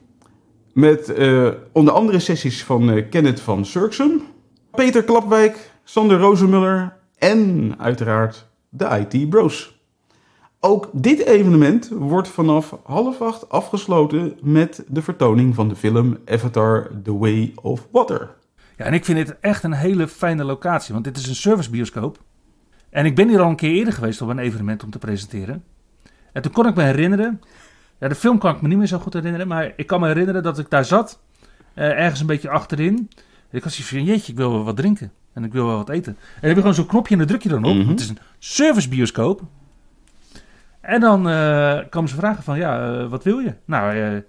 met 0.73 1.13
uh, 1.17 1.49
onder 1.71 1.93
andere 1.93 2.19
sessies 2.19 2.63
van 2.63 2.89
uh, 2.89 3.09
Kenneth 3.09 3.39
van 3.39 3.65
Surksum, 3.65 4.21
Peter 4.71 5.03
Klapwijk, 5.03 5.71
Sander 5.83 6.19
Rozemuller 6.19 6.97
en 7.17 7.73
uiteraard 7.77 8.47
de 8.69 9.07
IT 9.09 9.29
Bros. 9.29 9.79
Ook 10.59 10.89
dit 10.93 11.19
evenement 11.19 11.89
wordt 11.89 12.27
vanaf 12.27 12.77
half 12.83 13.21
acht 13.21 13.49
afgesloten 13.49 14.37
met 14.41 14.83
de 14.87 15.01
vertoning 15.01 15.55
van 15.55 15.67
de 15.67 15.75
film 15.75 16.17
Avatar 16.25 16.89
The 17.03 17.17
Way 17.17 17.51
of 17.61 17.87
Water. 17.91 18.35
Ja, 18.77 18.85
en 18.85 18.93
ik 18.93 19.05
vind 19.05 19.17
dit 19.17 19.39
echt 19.39 19.63
een 19.63 19.73
hele 19.73 20.07
fijne 20.07 20.43
locatie, 20.43 20.93
want 20.93 21.05
dit 21.05 21.17
is 21.17 21.27
een 21.27 21.35
servicebioscoop. 21.35 22.23
En 22.89 23.05
ik 23.05 23.15
ben 23.15 23.29
hier 23.29 23.41
al 23.41 23.49
een 23.49 23.55
keer 23.55 23.71
eerder 23.71 23.93
geweest 23.93 24.21
op 24.21 24.29
een 24.29 24.39
evenement 24.39 24.83
om 24.83 24.89
te 24.89 24.97
presenteren. 24.97 25.63
En 26.31 26.41
toen 26.41 26.51
kon 26.51 26.67
ik 26.67 26.75
me 26.75 26.83
herinneren, 26.83 27.41
ja, 27.99 28.07
de 28.07 28.15
film 28.15 28.37
kan 28.37 28.55
ik 28.55 28.61
me 28.61 28.67
niet 28.67 28.77
meer 28.77 28.87
zo 28.87 28.99
goed 28.99 29.13
herinneren, 29.13 29.47
maar 29.47 29.73
ik 29.75 29.87
kan 29.87 29.99
me 29.99 30.07
herinneren 30.07 30.43
dat 30.43 30.59
ik 30.59 30.69
daar 30.69 30.85
zat, 30.85 31.19
eh, 31.73 31.89
ergens 31.89 32.19
een 32.19 32.25
beetje 32.25 32.49
achterin. 32.49 33.09
En 33.49 33.57
ik 33.57 33.63
was 33.63 33.83
van, 33.83 34.03
jeetje, 34.03 34.31
ik 34.31 34.37
wil 34.37 34.51
wel 34.51 34.63
wat 34.63 34.75
drinken 34.75 35.11
en 35.33 35.43
ik 35.43 35.53
wil 35.53 35.65
wel 35.65 35.77
wat 35.77 35.89
eten. 35.89 36.11
En 36.13 36.23
dan 36.23 36.41
heb 36.41 36.49
je 36.49 36.55
gewoon 36.55 36.73
zo'n 36.73 36.85
knopje 36.85 37.11
en 37.11 37.17
dan 37.17 37.27
druk 37.27 37.43
je 37.43 37.49
dan 37.49 37.63
op. 37.63 37.75
Mhm. 37.75 37.89
Het 37.89 37.99
is 37.99 38.09
een 38.09 38.19
servicebioscoop. 38.39 39.41
En 40.81 40.99
dan 40.99 41.23
komen 41.89 42.09
ze 42.09 42.15
vragen 42.15 42.43
van, 42.43 42.57
ja, 42.57 42.99
eh, 42.99 43.09
wat 43.09 43.23
wil 43.23 43.39
je? 43.39 43.53
Nou, 43.65 43.97
eh, 43.97 44.21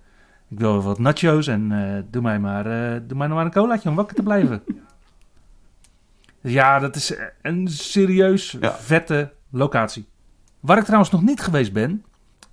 ik 0.51 0.59
wil 0.59 0.83
wat 0.83 0.99
nachos 0.99 1.47
en 1.47 1.73
eh, 1.73 2.03
doe 2.11 2.23
mij 2.23 2.39
maar, 2.39 2.67
eh, 2.95 3.01
doe 3.07 3.19
mij 3.19 3.29
maar 3.29 3.45
een 3.45 3.53
colaatje 3.53 3.89
om 3.89 3.95
wakker 3.95 4.17
te 4.17 4.23
blijven. 4.23 4.63
ja, 6.41 6.79
dat 6.79 6.97
is 6.97 7.15
een 7.43 7.69
serieus 7.69 8.57
Ja. 8.61 8.73
vette 8.75 9.33
locatie. 9.51 10.07
Waar 10.61 10.79
ik 10.79 10.85
trouwens 10.85 11.11
nog 11.11 11.23
niet 11.23 11.41
geweest 11.41 11.73
ben, 11.73 12.05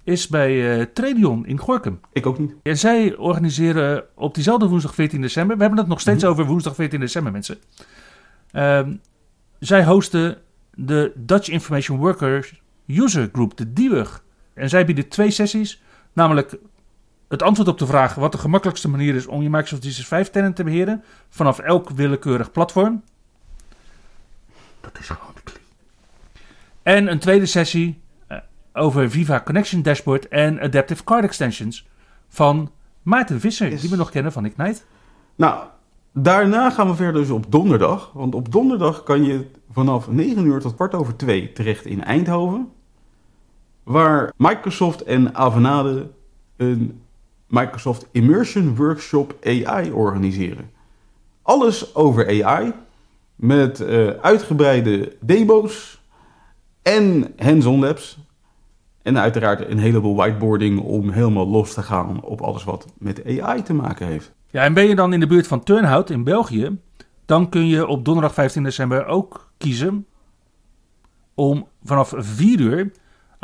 is 0.03 0.27
bij 0.27 0.79
eh 0.79 0.85
Tradion 0.93 1.45
in 1.45 1.57
Gorkum. 1.59 1.99
Ik 2.13 2.25
ook 2.25 2.39
niet. 2.39 2.53
En 2.63 2.77
zij 2.77 3.15
organiseren 3.15 4.03
op 4.15 4.33
diezelfde 4.35 4.67
woensdag 4.67 4.93
14 4.95 5.21
december. 5.21 5.55
We 5.55 5.61
hebben 5.61 5.79
het 5.79 5.87
nog 5.89 5.99
steeds 5.99 6.23
Mhm. 6.23 6.31
over 6.31 6.45
woensdag 6.45 6.75
14 6.75 6.99
december, 6.99 7.31
mensen. 7.31 7.57
Ehm, 8.51 8.93
zij 9.59 9.85
hosten 9.85 10.37
de 10.73 11.11
Dutch 11.15 11.49
Information 11.49 11.97
Workers 11.97 12.61
User 12.87 13.29
Group, 13.31 13.57
de 13.57 13.73
DIWUG. 13.73 14.23
En 14.53 14.69
zij 14.69 14.85
bieden 14.85 15.07
twee 15.07 15.31
sessies, 15.31 15.81
namelijk 16.13 16.57
het 17.27 17.41
antwoord 17.41 17.67
op 17.67 17.77
de 17.77 17.85
vraag 17.85 18.15
wat 18.15 18.31
de 18.31 18.37
gemakkelijkste 18.37 18.89
manier 18.89 19.15
is 19.15 19.25
om 19.27 19.41
je 19.41 19.49
Microsoft 19.49 19.81
365 19.81 20.33
tenant 20.33 20.55
te 20.55 20.63
beheren 20.63 21.03
vanaf 21.29 21.59
elk 21.59 21.89
willekeurig 21.89 22.51
platform. 22.51 23.03
Dat 24.81 24.99
is 24.99 25.07
gewoon 25.07 25.33
de 25.35 25.41
klie. 25.43 25.61
En 26.83 27.11
een 27.11 27.19
tweede 27.19 27.45
sessie 27.45 28.01
eh, 28.27 28.37
over 28.73 29.09
Viva 29.09 29.41
Connection 29.45 29.81
Dashboard 29.81 30.27
en 30.27 30.59
Adaptive 30.61 31.03
Card 31.03 31.23
Extensions 31.23 31.87
van 32.27 32.71
Maarten 33.01 33.39
Visser, 33.39 33.69
Yes. 33.69 33.81
die 33.81 33.89
we 33.89 33.95
nog 33.95 34.09
kennen 34.09 34.31
van 34.31 34.45
Ignite. 34.45 34.81
Nou, 35.35 35.63
daarna 36.13 36.69
gaan 36.69 36.87
we 36.87 36.95
verder 36.95 37.21
dus 37.21 37.29
op 37.31 37.51
donderdag. 37.51 38.11
Want 38.13 38.35
op 38.35 38.51
donderdag 38.51 39.03
kan 39.03 39.23
je 39.23 39.47
vanaf 39.71 40.07
9 40.09 40.45
uur 40.45 40.59
tot 40.59 40.75
kwart 40.75 40.93
over 40.93 41.15
2 41.15 41.51
terecht 41.51 41.85
in 41.85 42.03
Eindhoven. 42.03 42.71
Waar 43.83 44.33
Microsoft 44.37 45.03
en 45.03 45.35
Avanade 45.35 46.09
een 46.57 47.01
Microsoft 47.47 48.07
Immersion 48.11 48.75
Workshop 48.75 49.35
AI 49.43 49.91
organiseren. 49.91 50.71
Alles 51.41 51.95
over 51.95 52.45
AI. 52.45 52.73
Met 53.35 53.79
eh, 53.79 54.07
uitgebreide 54.07 55.15
demo's 55.19 56.01
en 56.81 57.33
hands-on 57.37 57.79
labs. 57.79 58.17
En 59.01 59.19
uiteraard 59.19 59.69
een 59.69 59.77
heleboel 59.77 60.15
whiteboarding 60.15 60.79
om 60.79 61.09
helemaal 61.09 61.47
los 61.47 61.73
te 61.73 61.81
gaan 61.81 62.23
op 62.23 62.41
alles 62.41 62.63
wat 62.63 62.85
met 62.97 63.39
AI 63.39 63.61
te 63.61 63.73
maken 63.73 64.07
heeft. 64.07 64.31
Ja, 64.49 64.63
en 64.63 64.73
ben 64.73 64.87
je 64.87 64.95
dan 64.95 65.13
in 65.13 65.19
de 65.19 65.27
buurt 65.27 65.47
van 65.47 65.63
Turnhout 65.63 66.09
in 66.09 66.23
België, 66.23 66.77
dan 67.25 67.49
kun 67.49 67.67
je 67.67 67.87
op 67.87 68.05
donderdag 68.05 68.33
15 68.33 68.63
december 68.63 69.05
ook 69.05 69.51
kiezen 69.57 70.05
om 71.33 71.67
vanaf 71.83 72.13
4 72.17 72.59
uur 72.59 72.91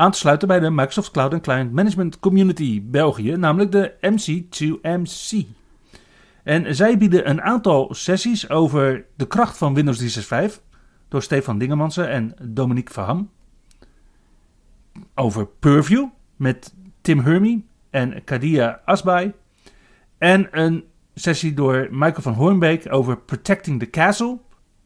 aan 0.02 0.12
te 0.12 0.18
sluiten 0.18 0.48
bij 0.48 0.60
de 0.60 0.70
Microsoft 0.70 1.12
Cloud 1.12 1.34
and 1.34 1.42
Client 1.42 1.72
Management 1.72 2.20
Community 2.20 2.82
België, 2.84 3.36
namelijk 3.36 3.72
de 3.72 3.94
MC2MC. 4.02 5.48
En 6.44 6.76
zij 6.76 6.98
bieden 6.98 7.30
een 7.30 7.42
aantal 7.42 7.94
sessies 7.94 8.50
over 8.50 9.06
de 9.16 9.28
kracht 9.28 9.58
van 9.58 9.74
Windows 9.74 9.98
365 9.98 10.64
door 11.08 11.22
Stefan 11.22 11.58
Dingemansen 11.58 12.10
en 12.10 12.36
Dominique 12.42 12.94
Verham. 12.94 13.30
Over 15.16 15.48
Purview 15.48 16.08
met 16.36 16.74
Tim 17.02 17.20
Hermy 17.20 17.64
en 17.90 18.24
Kadia 18.24 18.82
Asbay. 18.86 19.34
En 20.18 20.48
een 20.52 20.84
sessie 21.14 21.54
door 21.54 21.88
Michael 21.92 22.22
van 22.22 22.34
Hoornbeek 22.34 22.94
over 22.94 23.18
Protecting 23.18 23.80
the 23.80 23.90
Castle. 23.90 24.40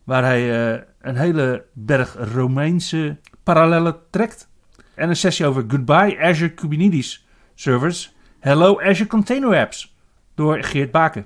Waar 0.04 0.24
hij 0.24 0.74
eh, 0.74 0.82
een 1.02 1.18
hele 1.18 1.66
berg 1.74 2.16
Romeinse 2.34 3.18
parallellen 3.44 3.96
trekt. 4.10 4.54
En 4.96 5.10
een 5.10 5.16
sessie 5.16 5.46
over 5.46 5.66
Goodbye 5.68 6.20
Azure 6.22 6.54
Kubernetes 6.54 7.28
Servers. 7.56 8.14
Hello 8.40 8.82
Azure 8.82 9.10
Container 9.10 9.60
Apps. 9.60 9.96
Door 10.36 10.64
Geert 10.64 10.92
Baken. 10.92 11.26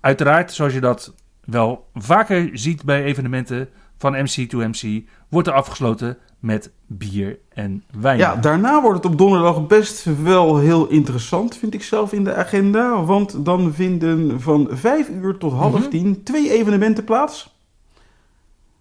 Uiteraard, 0.00 0.52
zoals 0.52 0.72
je 0.72 0.80
dat 0.80 1.14
wel 1.44 1.88
vaker 1.94 2.50
ziet 2.52 2.84
bij 2.84 3.02
evenementen 3.04 3.68
van 3.98 4.14
MC2MC, 4.16 5.08
wordt 5.28 5.48
er 5.48 5.54
afgesloten 5.54 6.18
met 6.38 6.72
bier 6.86 7.38
en 7.48 7.84
wijn. 8.00 8.18
Ja, 8.18 8.36
daarna 8.36 8.80
wordt 8.82 9.02
het 9.02 9.12
op 9.12 9.18
donderdag 9.18 9.66
best 9.66 10.04
wel 10.22 10.58
heel 10.58 10.86
interessant, 10.88 11.56
vind 11.56 11.74
ik 11.74 11.82
zelf 11.82 12.12
in 12.12 12.24
de 12.24 12.34
agenda. 12.34 13.04
Want 13.04 13.44
dan 13.44 13.74
vinden 13.74 14.40
van 14.40 14.68
5 14.70 15.08
uur 15.08 15.36
tot 15.38 15.52
half 15.52 15.78
Mhm. 15.80 15.88
10 15.88 16.22
twee 16.22 16.50
evenementen 16.50 17.04
plaats. 17.04 17.54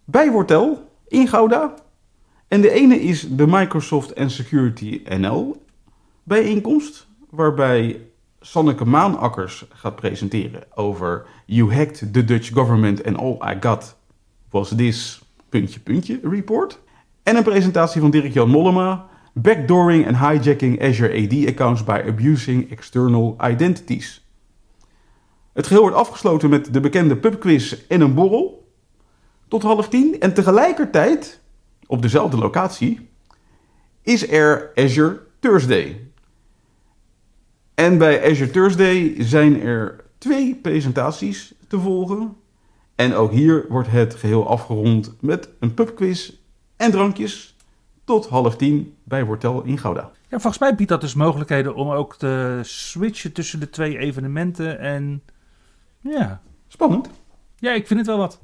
Bij 0.05 0.31
Wortel 0.31 0.89
in 1.07 1.27
Gouda. 1.27 1.73
En 2.49 2.61
de 2.61 2.71
ene 2.71 2.99
is 3.01 3.27
de 3.29 3.47
Microsoft 3.47 4.15
and 4.15 4.31
Security 4.31 5.01
NL 5.17 5.61
bijeenkomst. 6.23 7.07
Waarbij 7.29 8.01
Sanneke 8.39 8.85
Maanakkers 8.85 9.65
gaat 9.69 9.95
presenteren 9.95 10.63
over 10.75 11.25
You 11.45 11.73
hacked 11.73 12.13
the 12.13 12.23
Dutch 12.25 12.53
government 12.53 13.05
and 13.05 13.17
all 13.17 13.37
I 13.53 13.57
got 13.59 13.97
was 14.49 14.75
this 14.75 15.21
puntje 15.49 15.79
puntje 15.79 16.19
report. 16.23 16.79
En 17.23 17.35
een 17.35 17.43
presentatie 17.43 18.01
van 18.01 18.11
Dirk-Jan 18.11 18.49
Mollema. 18.49 19.07
Backdooring 19.33 20.07
and 20.07 20.15
hijacking 20.15 20.81
Azure 20.81 21.23
AD 21.23 21.47
accounts 21.47 21.83
by 21.83 22.01
abusing 22.07 22.71
external 22.71 23.37
identities. 23.41 24.27
Het 25.53 25.67
geheel 25.67 25.81
wordt 25.81 25.97
afgesloten 25.97 26.49
met 26.49 26.73
de 26.73 26.79
bekende 26.79 27.17
pubquiz 27.17 27.75
en 27.87 28.01
een 28.01 28.13
borrel. 28.13 28.67
Tot 29.47 29.63
half 29.63 29.89
tien. 29.89 30.19
En 30.19 30.33
tegelijkertijd, 30.33 31.38
op 31.89 32.01
dezelfde 32.01 32.37
locatie, 32.37 33.09
is 34.01 34.31
er 34.31 34.71
Azure 34.75 35.19
Thursday. 35.39 36.07
En 37.75 37.97
bij 37.97 38.31
Azure 38.31 38.51
Thursday 38.51 39.15
zijn 39.17 39.61
er 39.61 40.03
twee 40.17 40.55
presentaties 40.55 41.53
te 41.67 41.79
volgen. 41.79 42.35
En 42.95 43.13
ook 43.13 43.31
hier 43.31 43.65
wordt 43.69 43.89
het 43.89 44.15
geheel 44.15 44.47
afgerond 44.47 45.15
met 45.21 45.49
een 45.59 45.73
pubquiz 45.73 46.31
en 46.77 46.91
drankjes 46.91 47.55
tot 48.03 48.27
half 48.27 48.55
tien 48.55 48.95
bij 49.03 49.25
Wortel 49.25 49.63
in 49.63 49.77
Gouda. 49.77 50.11
Ja, 50.27 50.39
volgens 50.39 50.57
mij 50.57 50.75
biedt 50.75 50.89
dat 50.89 51.01
dus 51.01 51.13
mogelijkheden 51.13 51.75
om 51.75 51.89
ook 51.89 52.15
te 52.15 52.59
switchen 52.63 53.31
tussen 53.33 53.59
de 53.59 53.69
twee 53.69 53.97
evenementen. 53.97 54.79
En 54.79 55.23
ja, 55.99 56.41
Spannend. 56.67 57.09
ja 57.55 57.71
ik 57.71 57.87
vind 57.87 57.99
het 57.99 58.07
wel 58.07 58.17
wat. 58.17 58.39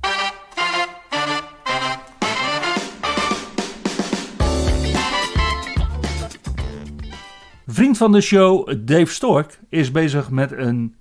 Vriend 7.75 7.97
van 7.97 8.11
de 8.11 8.21
show, 8.21 8.73
Dave 8.79 9.13
Stork, 9.13 9.59
is 9.69 9.91
bezig 9.91 10.29
met 10.29 10.51
een 10.51 10.95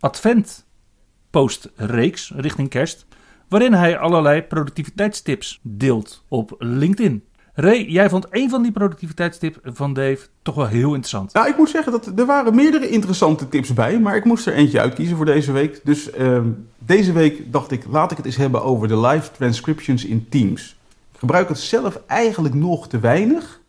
advent-postreeks 0.00 2.32
richting 2.36 2.68
kerst, 2.68 3.06
waarin 3.48 3.72
hij 3.72 3.98
allerlei 3.98 4.42
productiviteitstips 4.42 5.60
deelt 5.62 6.24
op 6.28 6.54
LinkedIn. 6.58 7.24
Ray, 7.54 7.82
jij 7.82 8.08
vond 8.08 8.26
een 8.30 8.50
van 8.50 8.62
die 8.62 8.72
productiviteitstips 8.72 9.58
van 9.62 9.92
Dave 9.92 10.26
toch 10.42 10.54
wel 10.54 10.66
heel 10.66 10.88
interessant. 10.88 11.32
Nou, 11.32 11.48
ik 11.48 11.56
moet 11.56 11.70
zeggen 11.70 11.92
dat 11.92 12.06
er 12.06 12.26
waren 12.26 12.54
meerdere 12.54 12.88
interessante 12.88 13.48
tips 13.48 13.72
bij, 13.72 14.00
maar 14.00 14.16
ik 14.16 14.24
moest 14.24 14.46
er 14.46 14.54
eentje 14.54 14.80
uitkiezen 14.80 15.16
voor 15.16 15.26
deze 15.26 15.52
week. 15.52 15.80
Dus 15.84 16.10
ehm, 16.10 16.48
deze 16.78 17.12
week 17.12 17.52
dacht 17.52 17.70
ik, 17.70 17.84
laat 17.90 18.10
ik 18.10 18.16
het 18.16 18.26
eens 18.26 18.36
hebben 18.36 18.62
over 18.62 18.88
de 18.88 19.00
live 19.00 19.30
transcriptions 19.30 20.04
in 20.04 20.26
Teams. 20.28 20.76
Ik 21.12 21.18
gebruik 21.18 21.48
het 21.48 21.58
zelf 21.58 22.00
eigenlijk 22.06 22.54
nog 22.54 22.88
te 22.88 22.98
weinig. 22.98 23.60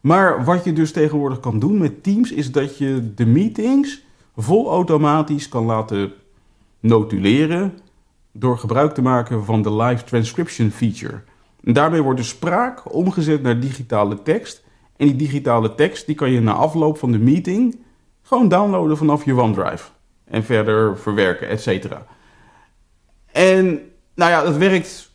Maar 0.00 0.44
wat 0.44 0.64
je 0.64 0.72
dus 0.72 0.92
tegenwoordig 0.92 1.40
kan 1.40 1.58
doen 1.58 1.78
met 1.78 2.02
Teams 2.02 2.32
is 2.32 2.52
dat 2.52 2.78
je 2.78 3.14
de 3.14 3.26
meetings 3.26 4.02
vol 4.36 4.70
automatisch 4.70 5.48
kan 5.48 5.64
laten 5.64 6.12
notuleren 6.80 7.78
door 8.32 8.58
gebruik 8.58 8.94
te 8.94 9.02
maken 9.02 9.44
van 9.44 9.62
de 9.62 9.72
live 9.72 10.04
transcription 10.04 10.70
feature. 10.70 11.22
En 11.64 11.72
daarmee 11.72 12.02
wordt 12.02 12.20
de 12.20 12.26
spraak 12.26 12.94
omgezet 12.94 13.42
naar 13.42 13.60
digitale 13.60 14.22
tekst. 14.22 14.64
En 14.96 15.06
die 15.06 15.16
digitale 15.16 15.74
tekst 15.74 16.06
die 16.06 16.14
kan 16.14 16.30
je 16.30 16.40
na 16.40 16.52
afloop 16.52 16.98
van 16.98 17.12
de 17.12 17.18
meeting 17.18 17.78
gewoon 18.22 18.48
downloaden 18.48 18.96
vanaf 18.96 19.24
je 19.24 19.34
OneDrive. 19.34 19.90
En 20.24 20.44
verder 20.44 20.98
verwerken, 20.98 21.48
et 21.48 21.62
cetera. 21.62 22.06
En 23.32 23.64
nou 24.14 24.30
ja, 24.30 24.42
dat 24.42 24.56
werkt 24.56 25.12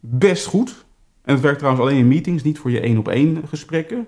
best 0.00 0.46
goed. 0.46 0.83
En 1.24 1.32
het 1.34 1.42
werkt 1.42 1.58
trouwens 1.58 1.84
alleen 1.84 1.98
in 1.98 2.08
meetings, 2.08 2.42
niet 2.42 2.58
voor 2.58 2.70
je 2.70 2.80
één 2.80 2.98
op 2.98 3.08
één 3.08 3.42
gesprekken. 3.48 4.06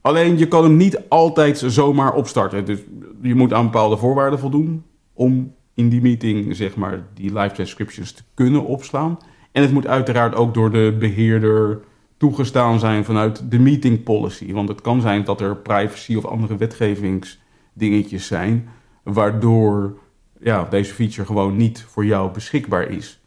Alleen 0.00 0.38
je 0.38 0.48
kan 0.48 0.64
hem 0.64 0.76
niet 0.76 1.08
altijd 1.08 1.58
zomaar 1.66 2.14
opstarten. 2.14 2.64
Dus 2.64 2.78
je 3.22 3.34
moet 3.34 3.52
aan 3.52 3.64
bepaalde 3.64 3.96
voorwaarden 3.96 4.38
voldoen 4.38 4.84
om 5.12 5.54
in 5.74 5.88
die 5.88 6.00
meeting 6.00 6.56
zeg 6.56 6.76
maar 6.76 7.06
die 7.14 7.32
live 7.32 7.54
transcriptions 7.54 8.12
te 8.12 8.22
kunnen 8.34 8.64
opslaan. 8.64 9.18
En 9.52 9.62
het 9.62 9.72
moet 9.72 9.86
uiteraard 9.86 10.34
ook 10.34 10.54
door 10.54 10.70
de 10.70 10.96
beheerder 10.98 11.80
toegestaan 12.16 12.78
zijn 12.78 13.04
vanuit 13.04 13.50
de 13.50 13.58
meeting 13.58 14.02
policy. 14.02 14.52
Want 14.52 14.68
het 14.68 14.80
kan 14.80 15.00
zijn 15.00 15.24
dat 15.24 15.40
er 15.40 15.56
privacy 15.56 16.16
of 16.16 16.24
andere 16.24 16.56
wetgevingsdingetjes 16.56 18.26
zijn, 18.26 18.68
waardoor 19.02 19.98
ja, 20.40 20.64
deze 20.64 20.94
feature 20.94 21.26
gewoon 21.26 21.56
niet 21.56 21.84
voor 21.88 22.04
jou 22.04 22.32
beschikbaar 22.32 22.90
is. 22.90 23.17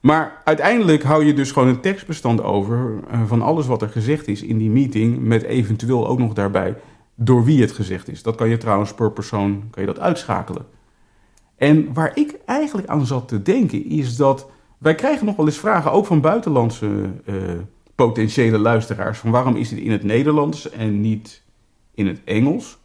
Maar 0.00 0.40
uiteindelijk 0.44 1.02
hou 1.02 1.24
je 1.24 1.34
dus 1.34 1.52
gewoon 1.52 1.68
een 1.68 1.80
tekstbestand 1.80 2.42
over 2.42 3.00
eh, 3.10 3.22
van 3.26 3.42
alles 3.42 3.66
wat 3.66 3.82
er 3.82 3.88
gezegd 3.88 4.28
is 4.28 4.42
in 4.42 4.58
die 4.58 4.70
meeting, 4.70 5.18
met 5.18 5.42
eventueel 5.42 6.08
ook 6.08 6.18
nog 6.18 6.32
daarbij 6.32 6.76
door 7.14 7.44
wie 7.44 7.60
het 7.60 7.72
gezegd 7.72 8.08
is. 8.08 8.22
Dat 8.22 8.34
kan 8.34 8.48
je 8.48 8.56
trouwens 8.56 8.94
per 8.94 9.12
persoon 9.12 9.64
kan 9.70 9.82
je 9.82 9.88
dat 9.88 10.00
uitschakelen. 10.00 10.66
En 11.56 11.92
waar 11.92 12.12
ik 12.14 12.38
eigenlijk 12.46 12.88
aan 12.88 13.06
zat 13.06 13.28
te 13.28 13.42
denken 13.42 13.84
is 13.86 14.16
dat 14.16 14.50
wij 14.78 14.94
krijgen 14.94 15.26
nog 15.26 15.36
wel 15.36 15.46
eens 15.46 15.58
vragen, 15.58 15.92
ook 15.92 16.06
van 16.06 16.20
buitenlandse 16.20 17.10
eh, 17.24 17.34
potentiële 17.94 18.58
luisteraars, 18.58 19.18
van 19.18 19.30
waarom 19.30 19.56
is 19.56 19.68
dit 19.68 19.78
in 19.78 19.90
het 19.90 20.02
Nederlands 20.02 20.70
en 20.70 21.00
niet 21.00 21.42
in 21.94 22.06
het 22.06 22.20
Engels? 22.24 22.78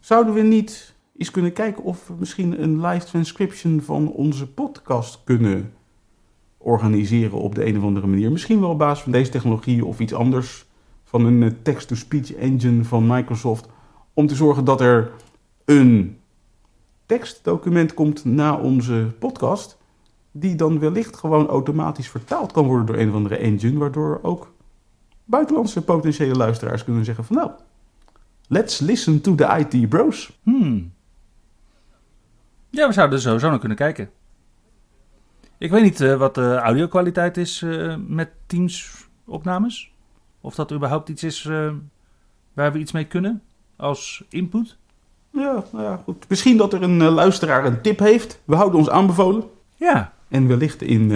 Zouden 0.00 0.34
we 0.34 0.40
niet 0.40 0.94
eens 1.16 1.30
kunnen 1.30 1.52
kijken 1.52 1.82
of 1.82 2.06
we 2.06 2.14
misschien 2.18 2.62
een 2.62 2.86
live 2.86 3.06
transcription 3.06 3.80
van 3.80 4.12
onze 4.12 4.48
podcast 4.48 5.20
kunnen 5.24 5.72
organiseren 6.62 7.38
op 7.38 7.54
de 7.54 7.66
een 7.66 7.76
of 7.78 7.82
andere 7.82 8.06
manier? 8.06 8.32
Misschien 8.32 8.60
wel 8.60 8.70
op 8.70 8.78
basis 8.78 9.02
van 9.02 9.12
deze 9.12 9.30
technologie 9.30 9.84
of 9.84 10.00
iets 10.00 10.14
anders, 10.14 10.66
van 11.04 11.24
een 11.24 11.42
eh, 11.42 11.50
text-to-speech 11.62 12.34
engine 12.34 12.84
van 12.84 13.06
Microsoft, 13.06 13.68
om 14.14 14.26
te 14.26 14.34
zorgen 14.34 14.64
dat 14.64 14.80
er 14.80 15.10
een 15.64 16.18
tekstdocument 17.06 17.94
komt 17.94 18.24
na 18.24 18.56
onze 18.56 19.06
podcast 19.18 19.78
die 20.30 20.54
dan 20.54 20.78
wellicht 20.78 21.16
gewoon 21.16 21.48
automatisch 21.48 22.08
vertaald 22.08 22.52
kan 22.52 22.66
worden 22.66 22.86
door 22.86 22.96
een 22.96 23.08
of 23.08 23.14
andere 23.14 23.36
engine, 23.36 23.78
waardoor 23.78 24.18
ook 24.22 24.52
buitenlandse 25.24 25.82
potentiële 25.82 26.34
luisteraars 26.34 26.84
kunnen 26.84 27.04
zeggen 27.04 27.24
van 27.24 27.36
nou, 27.36 27.50
let's 28.46 28.78
listen 28.78 29.20
to 29.20 29.34
the 29.34 29.66
IT 29.68 29.88
bros. 29.88 30.38
Hmm. 30.42 30.92
Ja, 32.70 32.86
we 32.86 32.92
zouden 32.92 33.16
er 33.16 33.22
sowieso 33.22 33.48
naar 33.48 33.58
kunnen 33.58 33.76
kijken. 33.76 34.10
Ik 35.62 35.70
weet 35.70 35.82
niet 35.82 36.00
eh, 36.00 36.16
wat 36.16 36.34
de 36.34 36.54
audio-kwaliteit 36.54 37.36
is 37.36 37.62
eh, 37.62 37.94
met 38.06 38.30
Teams 38.46 39.06
opnames. 39.24 39.92
Of 40.40 40.54
dat 40.54 40.72
überhaupt 40.72 41.08
iets 41.08 41.22
is 41.22 41.44
eh, 41.44 41.70
waar 42.52 42.72
we 42.72 42.78
iets 42.78 42.92
mee 42.92 43.04
kunnen 43.04 43.42
als 43.76 44.24
input. 44.28 44.76
Ja, 45.30 45.64
nou 45.72 45.84
ja, 45.84 46.00
goed. 46.04 46.28
Misschien 46.28 46.56
dat 46.56 46.72
er 46.72 46.82
een 46.82 47.02
luisteraar 47.02 47.64
een 47.64 47.80
tip 47.80 47.98
heeft. 47.98 48.40
We 48.44 48.54
houden 48.54 48.78
ons 48.78 48.90
aanbevolen. 48.90 49.44
Ja, 49.74 50.12
En 50.28 50.46
wellicht 50.46 50.82
in 50.82 51.12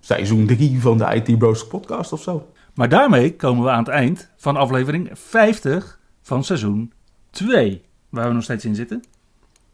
seizoen 0.00 0.46
3 0.46 0.80
van 0.80 0.98
de 0.98 1.14
IT 1.14 1.38
Bros 1.38 1.66
podcast 1.66 2.12
of 2.12 2.22
zo. 2.22 2.52
maar 2.74 2.88
daarmee 2.88 3.36
komen 3.36 3.64
we 3.64 3.70
aan 3.70 3.84
het 3.84 3.88
eind 3.88 4.30
van 4.36 4.56
aflevering 4.56 5.10
50 5.12 6.00
van 6.22 6.44
seizoen 6.44 6.92
2. 7.30 7.82
Waar 8.08 8.28
we 8.28 8.34
nog 8.34 8.42
steeds 8.42 8.64
in 8.64 8.74
zitten. 8.74 9.04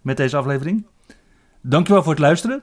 Met 0.01 0.17
deze 0.17 0.37
aflevering. 0.37 0.87
Dankjewel 1.61 2.03
voor 2.03 2.13
het 2.13 2.21
luisteren. 2.21 2.63